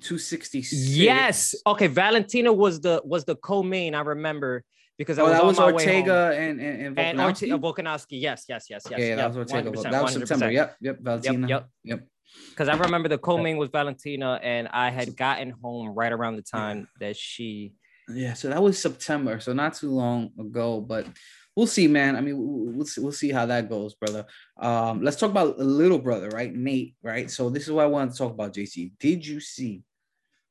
[0.00, 0.96] 266.
[0.96, 1.54] Yes.
[1.66, 1.86] Okay.
[1.86, 3.94] Valentina was the was the co-main.
[3.94, 4.64] I remember
[5.00, 7.54] because I oh, was that was Ortega and and, and Volkanovski.
[7.54, 8.20] And Volkanovski.
[8.20, 9.00] Yes, yes, yes, yes.
[9.00, 9.70] Yeah, that was Ortega.
[9.70, 10.50] That was September.
[10.50, 10.98] Yep, yep.
[11.00, 11.48] Valentina.
[11.48, 12.06] Yep, yep.
[12.50, 16.42] Because I remember the co-main was Valentina, and I had gotten home right around the
[16.42, 17.72] time that she.
[18.12, 21.06] Yeah, so that was September, so not too long ago, but
[21.56, 22.16] we'll see, man.
[22.16, 22.34] I mean,
[22.76, 24.26] we'll see, we'll see how that goes, brother.
[24.60, 27.30] Um, let's talk about a little brother, right, Nate, right.
[27.30, 28.92] So this is what I wanted to talk about, JC.
[28.98, 29.82] Did you see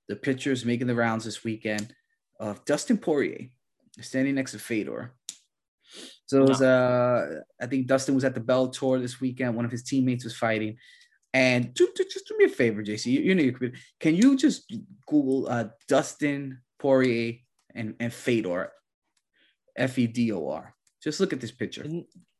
[0.09, 1.93] the pictures making the rounds this weekend
[2.39, 3.47] of Dustin Poirier
[4.01, 5.13] standing next to Fedor.
[6.25, 9.55] So it was, uh, I think Dustin was at the Bellator this weekend.
[9.55, 10.77] One of his teammates was fighting.
[11.33, 13.07] And do, do, just do me a favor, JC.
[13.07, 13.77] You, you know your computer.
[13.99, 14.71] Can you just
[15.07, 17.37] Google uh, Dustin Poirier
[17.73, 18.71] and, and Fedor?
[19.77, 20.73] F E D O R.
[21.01, 21.85] Just look at this picture.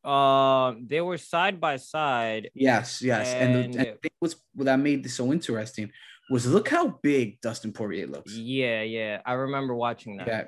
[0.04, 2.50] Uh, they were side by side.
[2.54, 3.30] Yes, yes.
[3.30, 5.92] And, and, the, and thing was that made this so interesting
[6.30, 8.34] was look how big Dustin Poirier looks.
[8.34, 9.22] Yeah, yeah.
[9.26, 10.28] I remember watching that.
[10.28, 10.44] Yeah.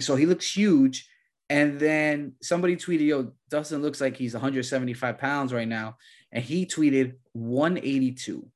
[0.00, 1.08] So he looks huge.
[1.48, 5.96] And then somebody tweeted, yo, Dustin looks like he's 175 pounds right now.
[6.30, 8.46] And he tweeted 182.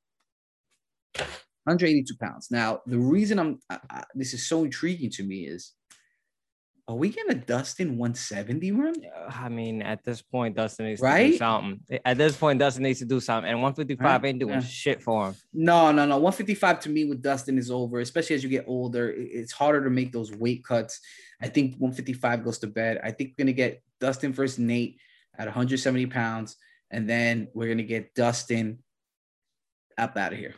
[1.17, 2.47] 182 pounds.
[2.51, 5.73] Now, the reason I'm I, this is so intriguing to me is
[6.87, 8.93] are we gonna Dustin 170 run?
[9.29, 11.25] I mean, at this point, Dustin needs right?
[11.25, 11.99] to do something.
[12.05, 14.29] At this point, Dustin needs to do something, and 155 right?
[14.29, 14.59] ain't doing yeah.
[14.59, 15.35] shit for him.
[15.51, 16.17] No, no, no.
[16.17, 19.11] 155 to me with Dustin is over, especially as you get older.
[19.17, 20.99] It's harder to make those weight cuts.
[21.41, 22.99] I think 155 goes to bed.
[23.03, 24.99] I think we're gonna get Dustin versus Nate
[25.37, 26.55] at 170 pounds,
[26.91, 28.79] and then we're gonna get Dustin
[29.97, 30.53] up out of here.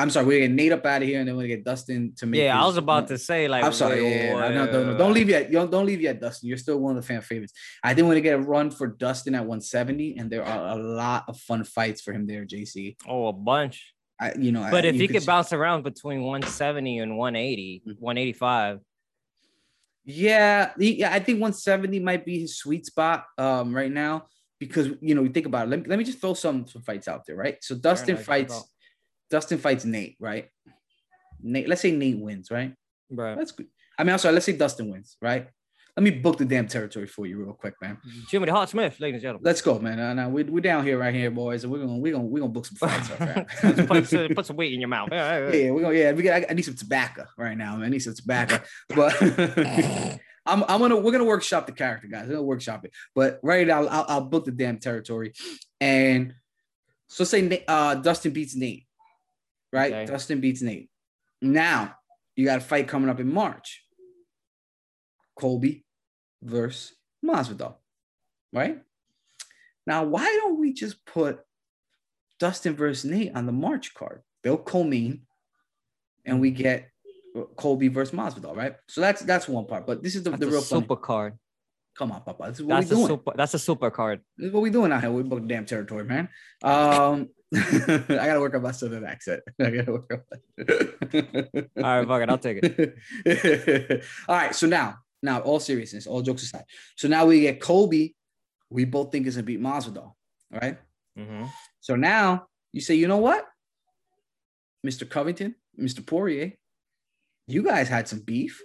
[0.00, 1.64] I'm sorry, we're gonna get Nate up out of here, and then we're gonna get
[1.64, 2.40] Dustin to make.
[2.40, 3.64] Yeah, his, I was about to say like.
[3.64, 5.50] I'm sorry, yeah, yeah, no, no, no, don't leave yet.
[5.50, 6.48] Don't, don't leave yet, Dustin.
[6.48, 7.52] You're still one of the fan favorites.
[7.82, 10.80] I think we're gonna get a run for Dustin at 170, and there are a
[10.80, 12.96] lot of fun fights for him there, JC.
[13.08, 13.92] Oh, a bunch.
[14.20, 17.90] I, you know, but I, if he could bounce around between 170 and 180, mm-hmm.
[18.00, 18.80] 185.
[20.04, 24.26] Yeah, yeah, I think 170 might be his sweet spot um, right now
[24.58, 25.70] because you know you think about it.
[25.70, 27.56] Let me, let me just throw some some fights out there, right?
[27.62, 28.62] So Dustin fights
[29.30, 30.48] Dustin fights Nate, right?
[31.40, 32.74] Nate, let's say Nate wins, right?
[33.10, 33.36] Right.
[33.36, 33.66] That's good.
[33.98, 35.48] I mean, I'm sorry, let's say Dustin wins, right?
[35.96, 37.98] Let me book the damn territory for you real quick, man.
[38.28, 39.42] Jimmy the Hot Smith, ladies and gentlemen.
[39.44, 39.98] Let's go, man.
[39.98, 42.38] Uh, now we're, we're down here right here, boys, and we're gonna we're gonna we're
[42.38, 43.10] gonna book some fights
[43.64, 45.08] up, put, some, put some weight in your mouth.
[45.10, 46.12] Yeah, yeah, we're gonna yeah.
[46.12, 47.86] We got, I need some tobacco right now, man.
[47.86, 48.60] I need some tobacco,
[48.94, 49.20] but
[50.46, 52.28] I'm I'm gonna we're gonna workshop the character, guys.
[52.28, 55.32] We're gonna workshop it, but right now I'll, I'll book the damn territory,
[55.80, 56.32] and
[57.08, 58.86] so say uh, Dustin beats Nate
[59.72, 59.92] right?
[59.92, 60.06] Okay.
[60.06, 60.90] Dustin beats Nate.
[61.40, 61.94] Now
[62.36, 63.84] you got a fight coming up in March.
[65.38, 65.84] Colby
[66.42, 67.74] versus Masvidal,
[68.52, 68.80] right?
[69.86, 71.40] Now, why don't we just put
[72.38, 74.22] Dustin versus Nate on the March card?
[74.42, 75.22] They'll co-main,
[76.24, 76.90] and we get
[77.56, 78.74] Colby versus Masvidal, right?
[78.88, 79.86] So that's that's one part.
[79.86, 81.00] But this is the, that's the real super funny.
[81.02, 81.38] card.
[81.96, 82.44] Come on, Papa.
[82.48, 83.08] This is what that's we doing.
[83.08, 84.20] Super, that's a super card.
[84.36, 85.10] This is what we doing out here.
[85.10, 86.28] We book damn territory, man.
[86.62, 89.42] Um, I gotta work on my southern accent.
[89.60, 90.20] I gotta work on
[91.84, 92.30] All right, fuck it.
[92.30, 94.04] I'll take it.
[94.28, 94.54] all right.
[94.54, 96.64] So now, now, all seriousness, all jokes aside.
[96.96, 98.14] So now we get Colby.
[98.70, 100.12] We both think is gonna beat Masvidal,
[100.50, 100.78] right?
[101.18, 101.44] mm-hmm.
[101.80, 103.46] So now You say, you know what,
[104.86, 105.08] Mr.
[105.08, 106.04] Covington, Mr.
[106.04, 106.52] Poirier,
[107.46, 108.60] you guys had some beef,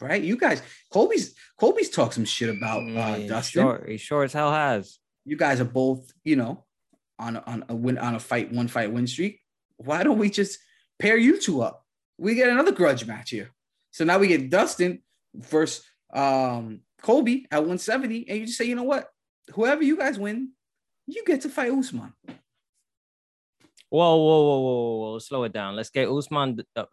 [0.00, 0.22] right?
[0.22, 3.62] You guys, Colby's Colby's talked some shit about uh, Mm, Dustin.
[3.62, 4.98] Sure, he sure as hell has.
[5.24, 6.64] You guys are both, you know,
[7.18, 9.40] on a, on a win on a fight, one fight win streak.
[9.76, 10.58] Why don't we just
[10.98, 11.84] pair you two up?
[12.18, 13.50] We get another grudge match here.
[13.90, 15.02] So now we get Dustin
[15.34, 19.08] versus um Colby at 170, and you just say, you know what?
[19.54, 20.50] Whoever you guys win,
[21.06, 22.12] you get to fight Usman.
[23.90, 25.18] Whoa, whoa, whoa, whoa, whoa!
[25.18, 25.76] Slow it down.
[25.76, 26.60] Let's get Usman.
[26.74, 26.84] Uh,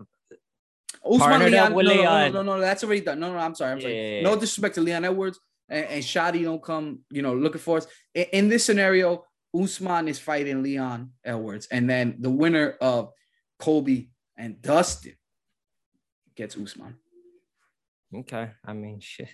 [1.03, 2.33] Usman Leon, no, with no, no, Leon.
[2.33, 3.19] no, no, that's already done.
[3.19, 3.73] No, no, I'm sorry.
[3.73, 4.17] I'm sorry.
[4.17, 7.77] Yeah, No disrespect to Leon Edwards and, and Shadi don't come, you know, looking for
[7.77, 7.87] us.
[8.13, 9.23] In, in this scenario,
[9.63, 13.11] Usman is fighting Leon Edwards, and then the winner of
[13.59, 15.15] Colby and Dustin
[16.35, 16.95] gets Usman.
[18.13, 19.29] okay, I mean, shit.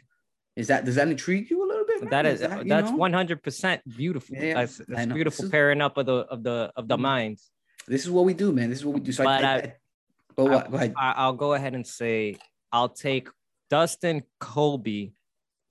[0.55, 2.09] Is that does that intrigue you a little bit?
[2.09, 2.33] That man?
[2.33, 4.35] is you that's one hundred percent beautiful.
[4.35, 7.01] Yeah, that's that's beautiful is- pairing up of the of the of the Mhm.
[7.01, 7.49] minds.
[7.87, 8.69] This is what we do, man.
[8.69, 9.11] This is what we do.
[9.11, 9.73] So But I, I, I- I-
[10.35, 10.69] but what?
[10.71, 10.93] Go ahead.
[10.97, 12.37] I, I'll go ahead and say
[12.71, 13.27] I'll take
[13.69, 15.13] Dustin Colby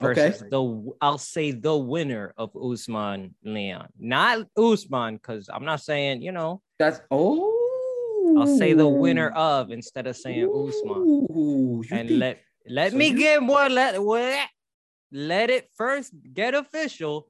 [0.02, 0.28] Okay.
[0.30, 6.22] versus the I'll say the winner of Usman Leon, not Usman, because I'm not saying
[6.22, 7.56] you know That's oh.
[8.38, 12.92] I'll say the winner of instead of saying Usman, Ooh, you and think- let let
[12.92, 14.46] so me you- get more let what
[15.12, 17.28] let it first get official,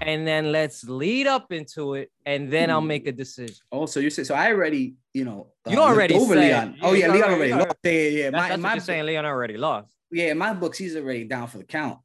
[0.00, 2.88] and then let's lead up into it, and then I'll Hmm.
[2.88, 3.56] make a decision.
[3.70, 4.34] Oh, so you say so?
[4.34, 6.78] I already, you know, uh, You already over said- Leon.
[6.82, 7.76] Oh yeah, Leon already you lost.
[7.84, 8.30] Yeah, yeah, yeah.
[8.30, 9.06] That's, My, that's my what you're saying.
[9.06, 9.94] Leon already lost.
[10.12, 11.98] Yeah, in my books, he's already down for the count.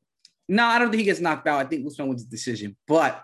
[0.49, 1.65] No, I don't think he gets knocked out.
[1.65, 2.77] I think Usman wins the decision.
[2.87, 3.21] But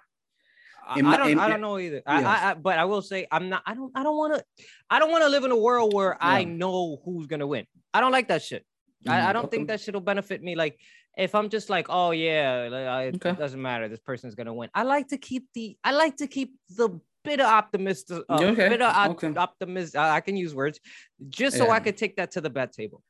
[0.85, 1.29] I, In I don't.
[1.31, 2.01] in- I don't know either.
[2.05, 3.63] I, I, I, but I will say, I'm not.
[3.65, 3.91] I don't.
[3.95, 4.65] I don't want to.
[4.89, 7.65] I don't want to live in a world where I know who's gonna win.
[7.93, 8.65] I don't like that shit.
[9.07, 10.55] I, I Mm, don't think that shit will benefit me.
[10.55, 10.77] Like,
[11.17, 13.29] if I'm just like, oh yeah, like, I, Okay.
[13.29, 13.87] it doesn't matter.
[13.87, 14.69] This person's gonna win.
[14.75, 15.77] I like to keep the.
[15.83, 18.11] I like to keep the bit of optimist.
[18.11, 19.33] Uh, Okay, Bit of op- okay.
[19.37, 19.95] optimist.
[19.95, 20.81] I can use words,
[21.29, 21.71] just so Yeah.
[21.73, 23.01] I could take that to the bet table.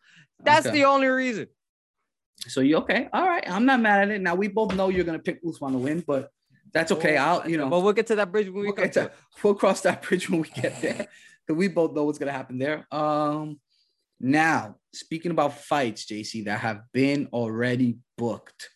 [0.44, 0.78] That's Okay.
[0.78, 1.48] the only reason.
[2.40, 3.10] So you okay?
[3.14, 4.22] All right, I'm not mad at it.
[4.22, 6.30] Now we both know you're gonna pick Usman to win, but
[6.74, 7.18] that's okay.
[7.18, 9.12] I'll, you know, But we'll get to that bridge when we we'll, get to to-
[9.44, 11.08] we'll cross that bridge when we get there.
[11.46, 12.88] Because we both know what's gonna happen there.
[12.90, 13.60] Um,
[14.18, 18.70] now speaking about fights, JC, that have been already booked,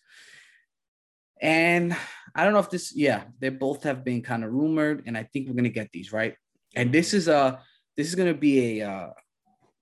[1.42, 1.96] and
[2.36, 5.24] I don't know if this, yeah, they both have been kind of rumored, and I
[5.24, 6.36] think we're gonna get these right.
[6.76, 7.62] And this is a
[7.96, 9.10] this is gonna be a uh,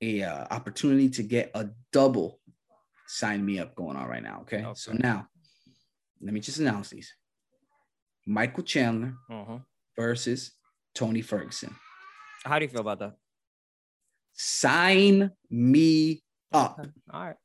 [0.02, 2.40] a uh, opportunity to get a double
[3.08, 4.40] sign me up going on right now.
[4.42, 5.28] Okay, so now
[6.22, 7.14] let me just announce these:
[8.26, 9.64] Michael Chandler Mhm.
[9.96, 10.52] versus
[10.94, 11.76] Tony Ferguson.
[12.44, 13.18] How do you feel about that?
[14.34, 16.80] Sign me up.
[17.12, 17.36] All right.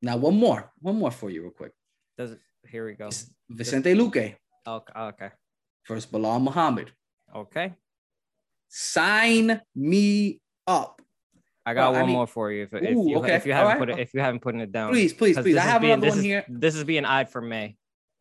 [0.00, 1.72] Now, one more, one more for you, real quick.
[2.18, 2.40] Does it?
[2.68, 3.08] Here we go.
[3.48, 4.92] Vicente Luque Okay.
[4.96, 5.30] Okay.
[5.86, 6.92] versus Belal Muhammad.
[7.34, 7.74] Okay.
[8.68, 11.00] Sign me up.
[11.64, 13.34] I got Well, I one mean- more for you if, if Ooh, you okay.
[13.34, 13.78] if you haven't right.
[13.78, 14.90] put it if you haven't put it down.
[14.90, 15.56] Please, please, please.
[15.56, 16.44] I have being- another one is- here.
[16.48, 17.76] This is being eyed for May.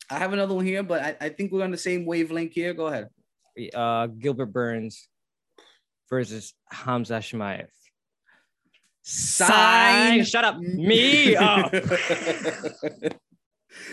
[0.09, 2.73] I have another one here, but I, I think we're on the same wavelength here.
[2.73, 3.07] Go ahead.
[3.73, 5.07] Uh, Gilbert Burns
[6.09, 7.67] versus Hamza Chimaev.
[9.03, 10.57] Sign Shut up.
[10.59, 11.73] Me up.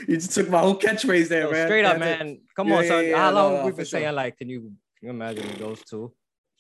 [0.08, 1.66] you just took my whole catchphrase there, Yo, man.
[1.68, 2.24] straight up, That's it.
[2.24, 2.40] man.
[2.56, 3.04] Come Yeah, on, yeah, son.
[3.06, 4.00] yeah, How no, long no, we've been sure.
[4.00, 6.12] saying like, can you, can you imagine those two?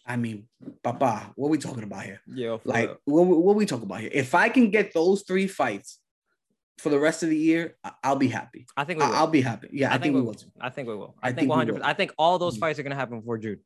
[0.08, 0.48] I mean,
[0.82, 2.20] Papa, what we talking about here?
[2.26, 2.56] Yeah.
[2.64, 4.10] Like, what, what we talking about here?
[4.12, 6.00] If I can get those three fights
[6.78, 8.66] for the rest of the year, I- I'll be happy.
[8.74, 9.16] I think we I- will.
[9.16, 9.68] I'll be happy.
[9.70, 10.34] Yeah, I, think, we will.
[10.58, 11.14] I think we will.
[11.22, 11.74] I I, think think 100.
[11.74, 11.84] will.
[11.84, 12.60] I think all those Mhm.
[12.60, 13.60] fights are gonna happen before June.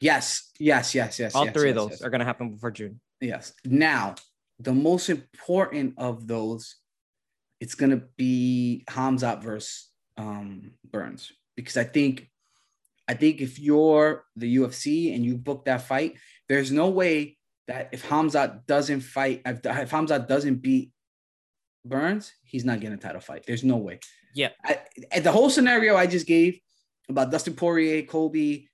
[0.00, 1.34] Yes, yes, yes, yes.
[1.36, 2.02] All yes, three yes, of those yes.
[2.02, 3.00] are gonna happen before June.
[3.20, 3.52] Yes.
[3.64, 4.16] Now,
[4.58, 6.76] the most important of those,
[7.60, 12.28] it's gonna be Hamzat versus um, Burns because I think,
[13.12, 16.16] I think if you're the UFC and you book that fight,
[16.48, 17.36] there's no way
[17.68, 20.92] that if Hamzat doesn't fight, if, if Hamzat doesn't beat
[21.84, 23.44] Burns, he's not getting a title fight.
[23.46, 24.00] There's no way.
[24.34, 24.48] Yeah.
[24.64, 24.78] I,
[25.20, 26.58] the whole scenario I just gave
[27.10, 28.70] about Dustin Poirier, Colby,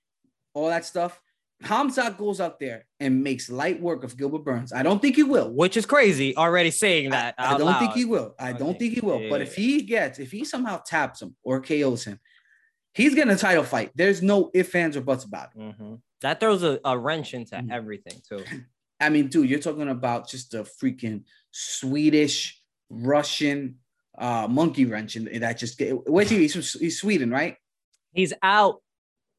[0.53, 1.19] all that stuff.
[1.61, 4.71] Hamzat goes out there and makes light work of Gilbert Burns.
[4.71, 5.51] I don't think he will.
[5.51, 6.37] Which is crazy.
[6.37, 7.35] Already saying that.
[7.37, 8.35] I, I don't think he will.
[8.39, 9.29] I don't think he will.
[9.29, 12.21] But if he gets, if he somehow taps him or KOs him,
[12.93, 13.91] he's getting a title fight.
[13.95, 15.59] There's no ifs, ands, or buts about it.
[15.59, 16.01] Mhm.
[16.21, 17.71] That throws a, a wrench into Mhm.
[17.71, 18.43] everything too.
[18.99, 23.75] I mean, dude, you're talking about just a freaking Swedish, Russian
[24.17, 25.91] uh, monkey wrench, and that just get.
[26.09, 26.37] Where's he?
[26.39, 27.55] He's, from, he's Sweden, right?
[28.11, 28.81] He's out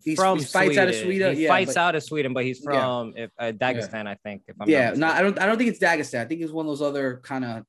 [0.02, 1.04] He's, from he fights out of Sweden.
[1.06, 1.36] Sweden.
[1.36, 2.70] He yeah, fights but- out of Sweden, but he's Yeah.
[2.80, 4.42] from if, uh, Dagestan, I think.
[4.48, 5.08] If I'm yeah, no.
[5.08, 5.38] I don't.
[5.38, 6.20] I don't think it's Dagestan.
[6.20, 7.64] I think it's one of those other kind of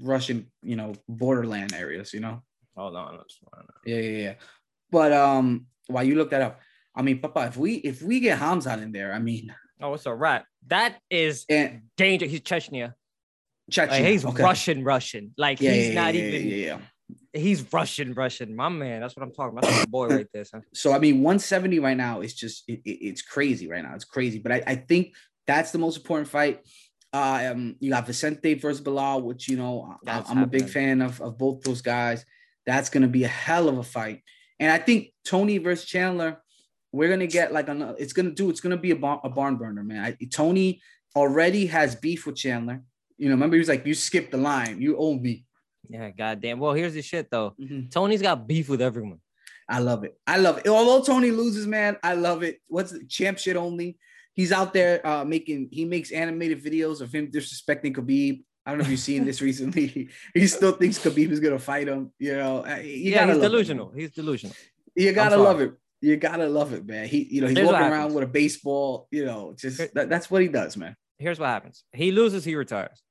[0.00, 2.14] Russian, you know, borderland areas.
[2.14, 2.42] You know.
[2.76, 3.20] Hold on.
[3.84, 4.34] Yeah, yeah, yeah.
[4.94, 6.60] But um, while you look that up,
[6.94, 10.06] I mean, Papa, if we if we get Hamzat in there, I mean, oh, it's
[10.06, 10.46] a wrap.
[10.68, 12.26] That is and, danger.
[12.26, 12.94] He's Chechnya.
[13.68, 13.90] Chechnya.
[13.90, 14.42] Like, he's okay.
[14.44, 15.34] Russian, Russian.
[15.36, 16.48] Like yeah, he's yeah, not yeah, even.
[16.48, 16.78] Yeah,
[17.32, 18.54] He's Russian, Russian.
[18.54, 19.00] My man.
[19.00, 19.64] That's what I'm talking about.
[19.68, 20.44] That's my boy right there.
[20.44, 20.62] Son.
[20.74, 23.96] So I mean, 170 right now is just it, it's crazy right now.
[23.96, 25.14] It's crazy, but I, I think
[25.44, 26.60] that's the most important fight.
[27.12, 31.02] Uh, um, you got Vicente versus Belal, which you know I, am a big fan
[31.02, 32.24] of of both those guys.
[32.64, 34.22] That's gonna be a hell of a fight,
[34.58, 36.42] and I think Tony versus Chandler,
[36.92, 37.96] we're gonna get like another.
[37.98, 38.50] It's gonna do.
[38.50, 40.04] It's gonna be a, bar, a barn burner, man.
[40.04, 40.80] I, Tony
[41.16, 42.82] already has beef with Chandler.
[43.16, 44.80] You know, remember he was like, "You skipped the line.
[44.80, 45.44] You owe me."
[45.88, 46.60] Yeah, goddamn.
[46.60, 47.54] Well, here's the shit though.
[47.60, 47.88] Mm-hmm.
[47.88, 49.20] Tony's got beef with everyone.
[49.68, 50.18] I love it.
[50.26, 50.68] I love it.
[50.68, 52.60] Although Tony loses, man, I love it.
[52.68, 53.98] What's the champ shit only?
[54.34, 58.42] he's out there uh, making he makes animated videos of him disrespecting Khabib.
[58.66, 60.08] I don't know if you've seen this recently.
[60.34, 62.12] he still thinks Khabib is gonna fight him.
[62.18, 63.92] You know, you yeah, he's delusional.
[63.94, 64.56] He's delusional.
[64.94, 65.74] You gotta love it.
[66.00, 67.06] You gotta love it, man.
[67.06, 69.08] He, you know, he's Here's walking around with a baseball.
[69.10, 70.96] You know, just that, that's what he does, man.
[71.18, 73.02] Here's what happens: he loses, he retires.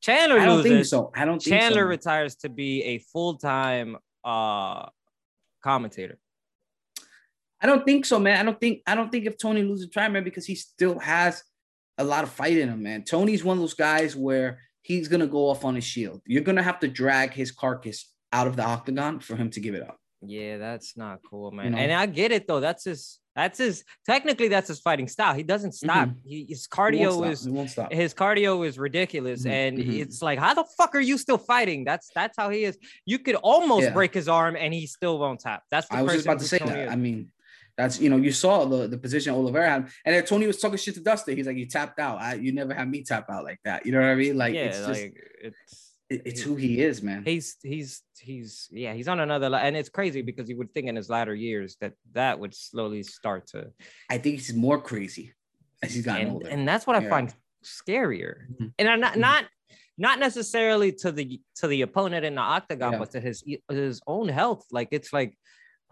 [0.00, 0.70] Chandler I don't loses.
[0.70, 1.12] Think so.
[1.14, 1.40] I don't.
[1.40, 1.88] Chandler so.
[1.88, 4.86] retires to be a full time uh
[5.62, 6.18] commentator.
[7.60, 8.38] I don't think so, man.
[8.38, 11.42] I don't think I don't think if Tony loses try, man, because he still has
[11.96, 13.04] a lot of fight in him, man.
[13.04, 16.20] Tony's one of those guys where he's gonna go off on his shield.
[16.26, 19.74] You're gonna have to drag his carcass out of the octagon for him to give
[19.74, 19.98] it up.
[20.26, 21.66] Yeah, that's not cool, man.
[21.66, 21.78] You know?
[21.78, 22.60] And I get it though.
[22.60, 23.18] That's his.
[23.34, 23.84] That's his.
[24.06, 25.34] Technically, that's his fighting style.
[25.34, 26.08] He doesn't stop.
[26.08, 26.28] Mm-hmm.
[26.28, 27.44] He, his cardio is.
[27.90, 29.50] His cardio is ridiculous, mm-hmm.
[29.50, 30.02] and mm-hmm.
[30.02, 31.84] it's like, how the fuck are you still fighting?
[31.84, 32.78] That's that's how he is.
[33.06, 33.92] You could almost yeah.
[33.92, 35.64] break his arm, and he still won't tap.
[35.70, 36.78] That's the I was just about to say that.
[36.78, 36.92] Is.
[36.92, 37.30] I mean,
[37.76, 40.78] that's you know you saw the the position Oliveira had, and then Tony was talking
[40.78, 41.36] shit to Dustin.
[41.36, 42.20] He's like, "You tapped out.
[42.20, 44.36] I, you never had me tap out like that." You know what I mean?
[44.36, 47.22] Like, yeah, it's just, like it's it's who he is, man.
[47.24, 50.86] He's he's he's yeah, he's on another level and it's crazy because you would think
[50.86, 53.70] in his latter years that that would slowly start to.
[54.10, 55.32] I think he's more crazy
[55.82, 57.32] as he's gotten and, older, and that's what I find
[57.64, 58.46] scarier.
[58.52, 58.66] Mm-hmm.
[58.78, 59.20] And I'm not mm-hmm.
[59.20, 59.44] not
[59.96, 62.98] not necessarily to the to the opponent in the octagon, yeah.
[62.98, 64.66] but to his his own health.
[64.70, 65.36] Like it's like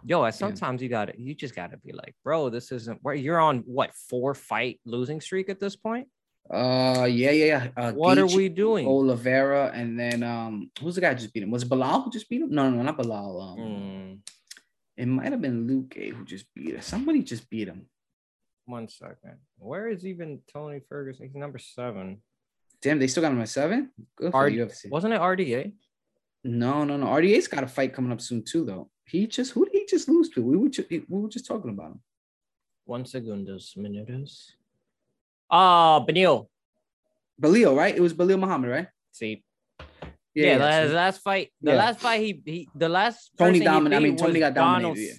[0.04, 0.84] yo, sometimes yeah.
[0.84, 3.58] you got to, you just got to be like, bro, this isn't where you're on
[3.60, 6.08] what four fight losing streak at this point.
[6.50, 7.68] Uh, yeah, yeah, yeah.
[7.76, 8.86] Uh, what are we doing?
[8.86, 11.50] Oliveira, and then um, who's the guy just beat him?
[11.50, 12.50] Was it Belal who just beat him?
[12.50, 13.52] No, no, no, not Belal.
[13.52, 14.18] Um, mm.
[14.96, 16.82] it might have been Luque who just beat him.
[16.82, 17.86] Somebody just beat him.
[18.66, 19.38] One second.
[19.58, 21.26] Where is even Tony Ferguson?
[21.26, 22.22] He's number seven.
[22.80, 23.90] Damn, they still got him at seven.
[24.16, 24.90] Good for UFC.
[24.90, 25.72] Wasn't it RDA?
[26.44, 27.06] No, no, no.
[27.06, 28.90] RDA's got a fight coming up soon too, though.
[29.04, 30.42] He just who just lose to?
[30.42, 32.00] We were just, we were just talking about him.
[32.84, 34.52] One segundos minutos.
[35.50, 36.04] Ah, uh.
[36.04, 37.94] Beneil, right?
[37.94, 38.88] It was Belal Muhammad, right?
[39.12, 39.44] See.
[40.34, 41.52] Yeah, yeah, yeah the last fight.
[41.60, 41.76] The yeah.
[41.76, 43.96] last fight he he the last Tony dominated.
[43.96, 44.94] I mean, Tony got dominated.
[44.94, 45.18] Donald,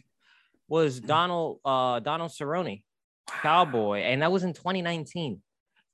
[0.67, 2.83] was Donald uh Donald Cerrone,
[3.27, 5.41] Cowboy, and that was in 2019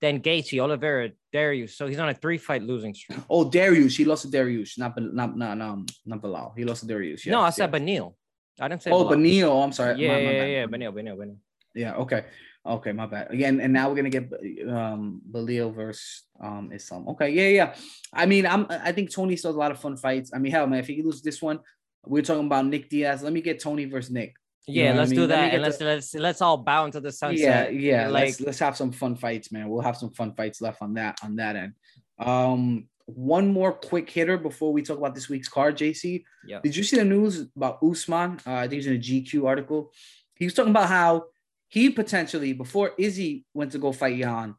[0.02, 1.72] then Gaethje, Oliveira, Dariush.
[1.72, 3.20] So he's on a three-fight losing streak.
[3.30, 3.98] Oh, Dariush.
[3.98, 6.54] He lost to Dariush, not not not not, not Belal.
[6.58, 7.26] He lost to Dariush.
[7.26, 7.82] Yes, no, I said yes.
[7.82, 8.14] Beneil.
[8.60, 8.92] I didn't say.
[8.92, 9.50] Oh, Beneil.
[9.50, 10.00] Oh, I'm sorry.
[10.00, 11.38] Yeah, my, my yeah, yeah, Beneil, Beneil, Beneil.
[11.74, 11.96] Yeah.
[11.96, 12.26] Okay.
[12.66, 13.32] Okay, my bad.
[13.32, 14.32] Again, and now we're gonna get
[14.68, 17.08] um Beneil versus um Islam.
[17.10, 17.76] Okay, yeah, yeah.
[18.14, 20.32] I mean, I'm I think Tony still has a lot of fun fights.
[20.34, 21.60] I mean, hell, man, if he loses this one,
[22.06, 23.24] we're talking about Nick Diaz.
[23.24, 24.36] Let me get Tony versus Nick.
[24.68, 25.20] Yeah, let's I mean?
[25.22, 25.54] do that.
[25.54, 25.86] And let's to...
[25.86, 27.74] let's let's all bow into the sunset.
[27.74, 28.08] Yeah, yeah.
[28.08, 29.70] Like let's, let's have some fun fights, man.
[29.70, 31.74] We'll have some fun fights left on that on that end.
[32.20, 36.24] Um, one more quick hitter before we talk about this week's card, JC.
[36.46, 36.60] Yeah.
[36.62, 38.40] Did you see the news about Usman?
[38.46, 39.92] Uh, I think it's in a GQ article.
[40.36, 41.26] He was talking about how
[41.68, 44.56] he potentially, before Izzy went to go fight Jan,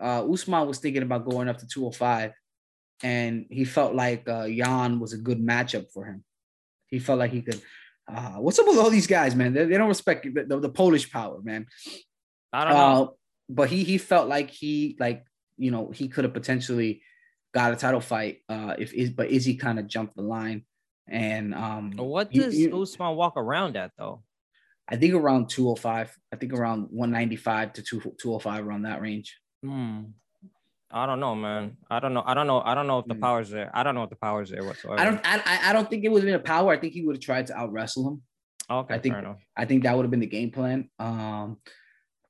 [0.00, 2.32] uh, Usman was thinking about going up to 205,
[3.02, 6.24] and he felt like uh, Jan was a good matchup for him.
[6.86, 7.60] He felt like he could
[8.06, 9.52] uh, what's up with all these guys, man?
[9.52, 11.66] They, they don't respect the, the, the, Polish power, man.
[12.52, 13.04] I don't know.
[13.04, 13.08] Uh,
[13.48, 15.24] but he he felt like he like
[15.56, 17.02] you know he could have potentially
[17.54, 20.64] got a title fight uh if is but Izzy kind of jumped the line
[21.08, 24.22] and um what does he, Usman walk around at though?
[24.88, 26.18] I think around 205.
[26.32, 29.38] I think around 195 to 205 around that range.
[29.62, 30.02] Hmm.
[30.90, 31.76] I don't know, man.
[31.90, 32.22] I don't know.
[32.24, 32.60] I don't know.
[32.60, 33.20] I don't know if the mm.
[33.20, 33.68] power's there.
[33.74, 35.00] I don't know if the power's there whatsoever.
[35.00, 35.20] I don't.
[35.24, 36.72] I, I don't think it would have been a power.
[36.72, 38.22] I think he would have tried to out wrestle him.
[38.70, 39.16] Okay, I think.
[39.56, 40.88] I think that would have been the game plan.
[41.00, 41.56] Um,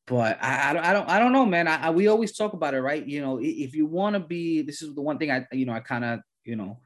[0.07, 0.85] but I, I don't.
[0.85, 1.09] I don't.
[1.09, 1.69] I don't know, man.
[1.69, 3.07] I, I we always talk about it, right?
[3.07, 5.73] You know, if you want to be, this is the one thing I, you know,
[5.73, 6.81] I kind of, you know,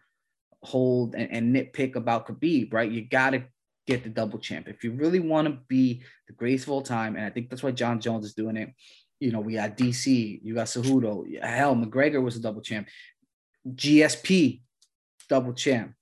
[0.63, 2.91] hold and, and nitpick about Khabib, right?
[2.91, 3.45] You got to
[3.87, 7.17] get the double champ if you really want to be the greatest of all time,
[7.17, 8.71] and I think that's why Jon Jones is doing it
[9.21, 11.43] you know, we got DC, you got Cejudo.
[11.43, 12.89] Hell, McGregor was a double champ.
[13.69, 14.61] GSP,
[15.29, 15.95] double champ.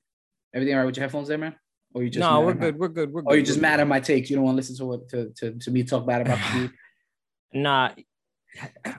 [0.55, 1.55] Everything all right with your headphones there, man?
[1.95, 2.75] Or you just no, we're good.
[2.75, 3.13] My, we're good.
[3.13, 3.33] We're good.
[3.33, 4.29] Or you're just mad at my takes.
[4.29, 6.73] You don't want to listen to what to, to, to me talk bad about Khabib.
[7.53, 7.91] Nah.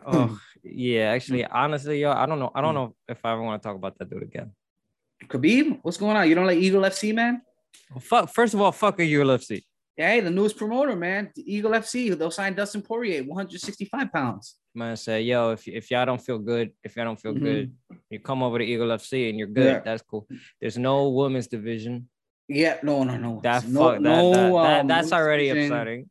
[0.05, 2.51] Oh yeah, actually, honestly, yo, I don't know.
[2.53, 4.51] I don't know if I ever want to talk about that dude again.
[5.25, 6.27] Khabib, what's going on?
[6.29, 7.41] You don't like Eagle FC, man?
[7.91, 8.33] Well, fuck.
[8.33, 9.63] First of all, fuck a Eagle FC.
[9.97, 11.31] Yeah, hey, the newest promoter, man.
[11.35, 12.15] The Eagle FC.
[12.17, 14.55] They'll sign Dustin Poirier, 165 pounds.
[14.75, 17.43] Man, say, yo, if if y'all don't feel good, if y'all don't feel mm-hmm.
[17.43, 17.73] good,
[18.09, 19.65] you come over to Eagle FC and you're good.
[19.65, 19.79] Yeah.
[19.79, 20.27] That's cool.
[20.61, 22.09] There's no women's division.
[22.47, 23.41] Yeah, no, no, no.
[23.43, 25.71] That, no, fuck, no, that, that, that, um, that's already division.
[25.71, 26.09] upsetting.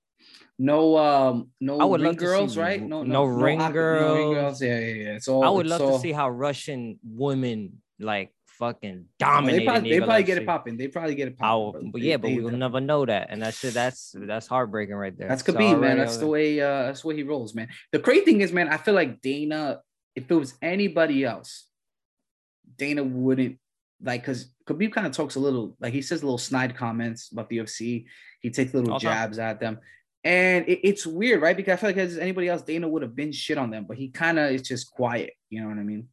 [0.59, 2.83] No, um, no I would ring love girls, see, right?
[2.83, 4.01] No, no, no ring no, girls.
[4.01, 4.63] No ring girls.
[4.63, 5.17] Yeah, yeah, yeah.
[5.17, 5.45] It's all.
[5.45, 5.97] I would love all...
[5.97, 9.61] to see how Russian women like fucking dominate.
[9.61, 10.77] they probably, they probably get it popping.
[10.77, 11.91] They probably get it popping.
[11.91, 15.29] but yeah, but we will never know that, and that's that's that's heartbreaking right there.
[15.29, 15.99] That's could be, man.
[15.99, 16.61] That's the way.
[16.61, 17.69] uh That's the way he rolls, man.
[17.93, 19.81] The crazy thing is, man, I feel like Dana.
[20.15, 21.67] If it was anybody else,
[22.79, 23.59] Dana wouldn't
[24.03, 27.31] like because Khabib kind of talks a little like he says a little snide comments
[27.33, 28.07] about the UFC.
[28.41, 29.79] He takes little jabs at them.
[30.27, 31.57] And it, it's weird, right?
[31.57, 33.97] Because I feel like as anybody else, Dana would have been shit on them, but
[33.97, 35.35] he kind of is just quiet.
[35.51, 36.09] You know what I mean?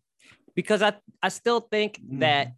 [0.53, 2.20] Because I, I still think mm-hmm.
[2.20, 2.53] that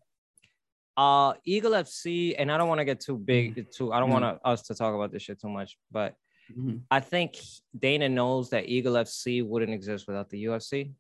[0.97, 3.70] uh Eagle FC, and I don't want to get too big, mm-hmm.
[3.74, 3.93] too.
[3.93, 4.22] I don't mm-hmm.
[4.22, 6.16] want us to talk about this shit too much, but
[6.51, 6.78] mm-hmm.
[6.91, 7.38] I think
[7.78, 10.91] Dana knows that Eagle FC wouldn't exist without the UFC.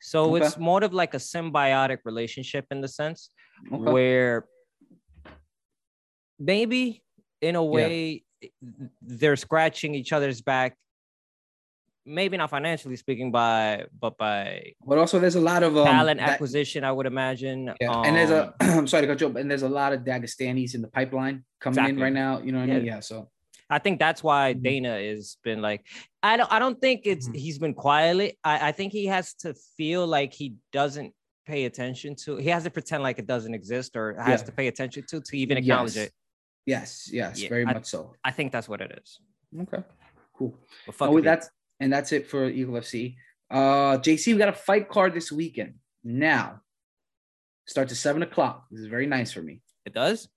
[0.00, 0.44] So okay.
[0.44, 3.30] it's more of like a symbiotic relationship in the sense
[3.72, 3.92] okay.
[3.92, 4.46] where
[6.40, 7.04] maybe
[7.40, 8.24] in a way
[9.02, 10.76] they're scratching each other's back
[12.06, 16.18] maybe not financially speaking by but by but also there's a lot of um, talent
[16.18, 17.90] that, acquisition i would imagine yeah.
[17.90, 20.00] Um, and there's a i'm sorry to cut you off and there's a lot of
[20.00, 21.92] dagestanis in the pipeline coming exactly.
[21.92, 22.74] in right now you know what yeah.
[22.74, 23.28] i mean yeah so
[23.72, 24.62] I think that's why mm-hmm.
[24.62, 25.86] Dana has been like,
[26.24, 27.38] I don't, I don't think it's mm-hmm.
[27.38, 28.36] he's been quietly.
[28.42, 31.14] I, I think he has to feel like he doesn't
[31.46, 32.36] pay attention to.
[32.36, 34.46] He has to pretend like it doesn't exist or has yeah.
[34.46, 36.06] to pay attention to to even acknowledge yes.
[36.06, 36.12] it.
[36.66, 38.14] Yes, yes, yeah, very I, much so.
[38.24, 39.20] I think that's what it is.
[39.62, 39.82] Okay,
[40.36, 40.56] cool.
[40.86, 41.48] Well, oh, that's
[41.80, 43.16] and that's it for Eagle FC.
[43.50, 45.74] Uh, JC, we got a fight card this weekend.
[46.04, 46.60] Now,
[47.66, 48.66] starts at seven o'clock.
[48.70, 49.62] This is very nice for me.
[49.84, 50.28] It does.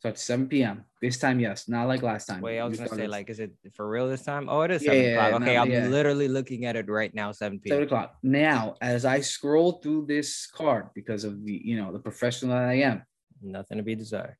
[0.00, 0.84] Starts 7 p.m.
[1.02, 2.40] This time, yes, not like last time.
[2.40, 4.48] Wait, I was gonna say, like, is it for real this time?
[4.48, 5.42] Oh, it is 7 yeah, o'clock.
[5.42, 5.86] okay, no, I'm yeah.
[5.88, 7.74] literally looking at it right now, 7 p.m.
[7.74, 8.14] 7 o'clock.
[8.22, 12.68] Now, as I scroll through this card because of the, you know, the professional that
[12.68, 13.02] I am.
[13.42, 14.36] Nothing to be desired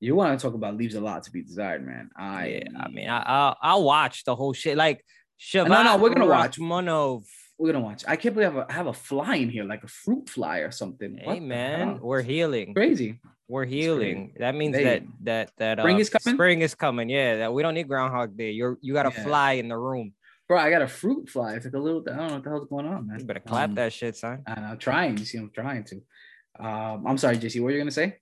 [0.00, 2.10] you want to talk about leaves a lot to be desired, man.
[2.16, 4.76] I yeah, I mean, I I'll, I'll watch the whole shit.
[4.76, 5.04] Like,
[5.40, 7.24] Shabbat no, no, we're gonna watch Monov.
[7.58, 8.04] We're gonna watch.
[8.06, 10.28] I can't believe I have a, I have a fly in here, like a fruit
[10.28, 11.16] fly or something.
[11.18, 12.74] Hey, what man, we're healing.
[12.74, 13.20] Crazy.
[13.48, 14.34] We're healing.
[14.38, 16.36] That means that that that spring uh, is coming.
[16.36, 17.08] Spring is coming.
[17.08, 18.50] Yeah, that we don't need Groundhog Day.
[18.50, 19.24] You're you got a yeah.
[19.24, 20.12] fly in the room.
[20.48, 21.54] Bro, I got a fruit fly.
[21.54, 22.02] It's like a little.
[22.06, 23.18] I don't know what the hell's going on, man.
[23.18, 24.42] You better clap um, that shit, son.
[24.46, 25.16] I'm trying.
[25.18, 25.96] You see, I'm trying to.
[26.58, 27.60] Um, I'm sorry, JC.
[27.60, 28.18] What are you gonna say?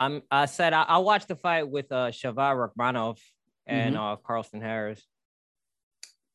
[0.00, 3.18] I'm I said I, I watched the fight with uh Shavkat Rakhmonov
[3.66, 4.02] and mm-hmm.
[4.02, 5.02] uh Carlston Harris.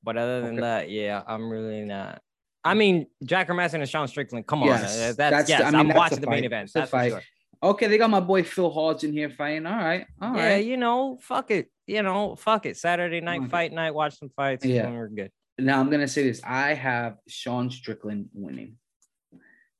[0.03, 0.61] But other than okay.
[0.61, 2.21] that, yeah, I'm really not.
[2.65, 4.47] I mean, Jack Hermansson and Sean Strickland.
[4.47, 5.61] Come on, that's, that's yes.
[5.73, 6.71] I am watching the main event.
[6.73, 7.21] That's, that's sure.
[7.61, 9.65] Okay, they got my boy Phil Hodge in here fighting.
[9.65, 10.65] All right, all yeah, right.
[10.65, 11.69] you know, fuck it.
[11.87, 12.75] You know, fuck it.
[12.77, 13.49] Saturday night okay.
[13.49, 13.91] fight night.
[13.91, 14.65] Watch some fights.
[14.65, 15.31] Yeah, we're good.
[15.57, 16.41] Now I'm gonna say this.
[16.43, 18.75] I have Sean Strickland winning,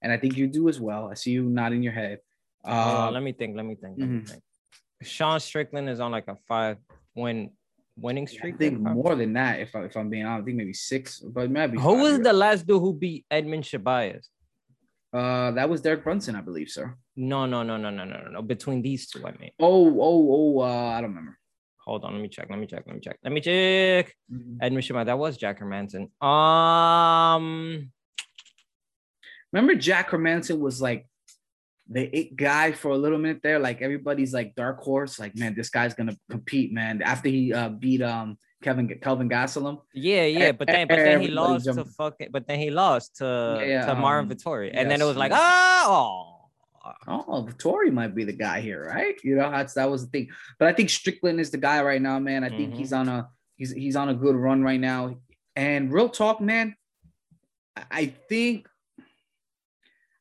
[0.02, 1.10] and I think you do as well.
[1.10, 2.20] I see you nodding your head.
[2.66, 3.56] Uh, let me think.
[3.56, 3.98] Let me think.
[3.98, 4.20] Let mm-hmm.
[4.20, 4.44] me think.
[5.02, 6.78] Sean Strickland is on like a five
[7.16, 7.52] win
[7.96, 8.56] winning streak.
[8.56, 9.60] I think more than that.
[9.60, 11.80] If I, if I'm being honest, I think maybe six, but maybe.
[11.80, 14.22] Who was the last dude who beat Edmen Shahbazyan?
[15.14, 16.96] Uh, that was Derek Brunson, I believe, sir.
[17.16, 18.42] No, no, no, no, no, no, no.
[18.42, 19.52] Between these two, I mean.
[19.60, 20.60] Oh, oh, oh.
[20.62, 21.38] Uh, I don't remember.
[21.86, 22.48] Hold on, let me check.
[22.50, 22.84] Let me check.
[22.88, 23.18] Let me check.
[23.24, 24.16] Let me check.
[24.32, 24.64] Mm-hmm.
[24.64, 25.06] Edmen Shahbazyan.
[25.06, 26.10] That was Jack Hermansson.
[26.26, 27.92] Um.
[29.52, 31.08] Remember, Jack Hermansson was like
[31.90, 33.60] the it guy for a little minute there.
[33.60, 35.20] Like everybody's like dark horse.
[35.20, 37.02] Like man, this guy's gonna compete, man.
[37.02, 39.82] After he uh, beat um Kevin Kelvin Gastelum.
[39.94, 41.84] Yeah, yeah, but then but then he lost jumped.
[41.84, 42.30] to fucking.
[42.32, 45.18] But then he lost to yeah, to Marvin um, Vettori, and yes, then it was
[45.18, 46.30] like ah oh.
[47.08, 49.16] Oh, Vettori might be the guy here, right?
[49.24, 50.30] You know, that's that was the thing.
[50.60, 52.44] But I think Strickland is the guy right now, man.
[52.44, 52.78] I think mm-hmm.
[52.78, 55.16] he's on a he's he's on a good run right now.
[55.56, 56.76] And real talk, man,
[57.90, 58.68] I think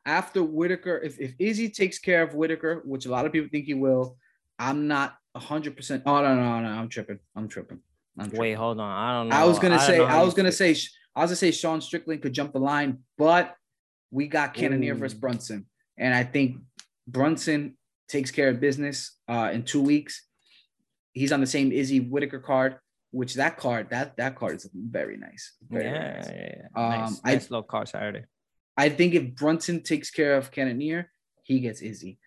[0.05, 3.67] after Whitaker, if, if Izzy takes care of Whitaker, which a lot of people think
[3.67, 4.17] he will,
[4.59, 6.03] I'm not 100%.
[6.07, 6.69] Oh, no, no, no.
[6.69, 7.19] I'm tripping.
[7.37, 7.81] I'm tripping.
[8.19, 8.41] I'm tripping.
[8.41, 8.91] Wait, hold on.
[8.91, 9.37] I don't know.
[9.37, 10.77] I was going to say, I was going to say,
[11.15, 13.55] I was going to say Sean Strickland could jump the line, but
[14.11, 15.67] we got Cannonier versus Brunson.
[15.97, 16.59] And I think
[17.07, 17.77] Brunson
[18.09, 20.27] takes care of business uh, in two weeks.
[21.13, 22.77] He's on the same Izzy Whitaker card,
[23.11, 25.55] which that card, that that card is very nice.
[25.69, 26.27] Very yeah, nice.
[26.29, 26.63] yeah, yeah.
[26.75, 28.25] Um, nice, nice I, low card Saturday.
[28.77, 31.11] I think if Brunson takes care of Cannonier,
[31.43, 32.19] he gets Izzy.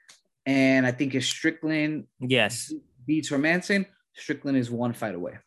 [0.45, 2.71] And I think if Strickland yes
[3.05, 5.31] beats Hermansson, Strickland is one fight away.
[5.31, 5.39] One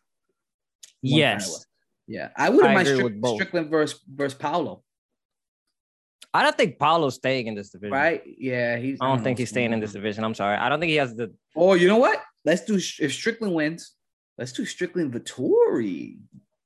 [1.01, 1.45] yes.
[1.45, 1.63] Fight away.
[2.07, 2.29] Yeah.
[2.35, 4.83] I wouldn't mind Strick- Strickland versus versus Paulo.
[6.33, 7.93] I don't think Paulo's staying in this division.
[7.93, 8.21] Right?
[8.37, 8.99] Yeah, he's.
[9.01, 10.23] I don't, I think he's staying in this division.
[10.23, 10.57] I'm sorry.
[10.57, 11.33] I don't think he has the.
[11.55, 12.21] Oh, you know what?
[12.45, 13.95] Let's do if Strickland wins.
[14.37, 16.17] Let's do Strickland Vettori.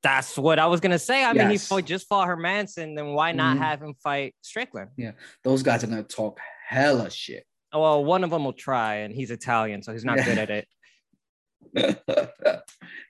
[0.04, 1.24] That's what I was gonna say.
[1.24, 1.36] I yes.
[1.36, 2.94] mean, he fought, just fought Hermansson.
[2.94, 3.64] Then why not mm-hmm.
[3.64, 4.90] have him fight Strickland?
[4.98, 6.38] Yeah, those guys are gonna talk
[6.68, 7.46] hella shit.
[7.72, 10.68] Well, one of them will try, and he's Italian, so he's not good at it.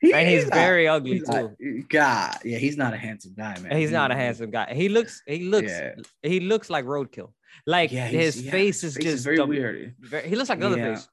[0.01, 1.32] he, and he's, he's very not, ugly he's too.
[1.32, 3.76] Not, God, yeah, he's not a handsome guy, man.
[3.76, 4.72] He's, not a handsome guy.
[4.72, 5.97] He looks, he looks, yeah.
[6.22, 7.32] he looks like roadkill.
[7.66, 9.97] Like yeah, his yeah, face is face just is very weird.
[9.99, 11.09] Very, he looks like another face.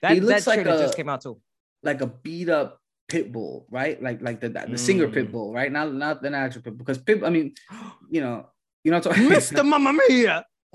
[0.00, 1.38] That, he looks that like a, just came out too.
[1.82, 4.02] Like a beat up pit bull, right?
[4.02, 4.78] Like like the the mm.
[4.78, 5.70] singer Pitbull, right?
[5.70, 6.78] Not not the actual Pitbull.
[6.78, 7.54] Because pit, I mean,
[8.10, 8.48] you know,
[8.84, 9.64] you know, Mr.
[9.68, 10.46] Mamma Mia.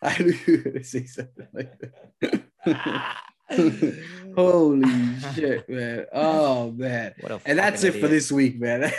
[0.00, 3.16] I knew you say something like that.
[4.36, 6.06] Holy shit, man.
[6.12, 7.14] Oh man.
[7.44, 8.92] And that's it for this week, man.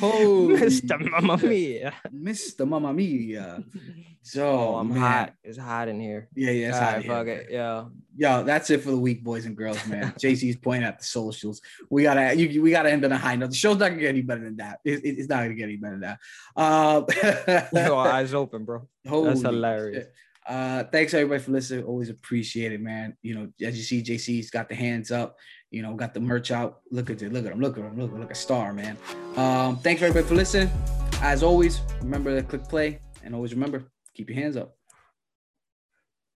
[0.00, 1.10] Holy Mr.
[1.10, 1.94] Mamma Mia.
[2.12, 2.66] Mr.
[2.66, 3.62] Mamma Mia.
[4.22, 4.98] So oh, I'm man.
[4.98, 5.34] hot.
[5.44, 6.28] It's hot in here.
[6.34, 6.94] Yeah, yeah, it's All hot.
[6.94, 7.48] Right, fuck it.
[7.50, 7.84] Yeah.
[8.16, 10.12] Yo, that's it for the week, boys and girls, man.
[10.18, 11.60] JC's pointing at the socials.
[11.90, 13.50] We gotta you, we gotta end on a high note.
[13.50, 14.80] The show's not gonna get any better than that.
[14.84, 16.16] It, it, it's not gonna get any better than
[16.56, 17.70] that.
[17.74, 18.88] Uh, eyes open, bro.
[19.04, 20.04] That's hilarious.
[20.04, 20.14] Shit.
[20.46, 21.84] Uh, thanks everybody for listening.
[21.84, 23.16] Always appreciate it, man.
[23.22, 25.36] You know, as you see, JC's got the hands up
[25.74, 26.78] you know, got the merch out.
[26.92, 28.96] Look at it, look at him, look at him, look at look at star, man.
[29.36, 30.70] Um, thanks everybody for listening.
[31.20, 34.76] As always, remember to click play and always remember, keep your hands up.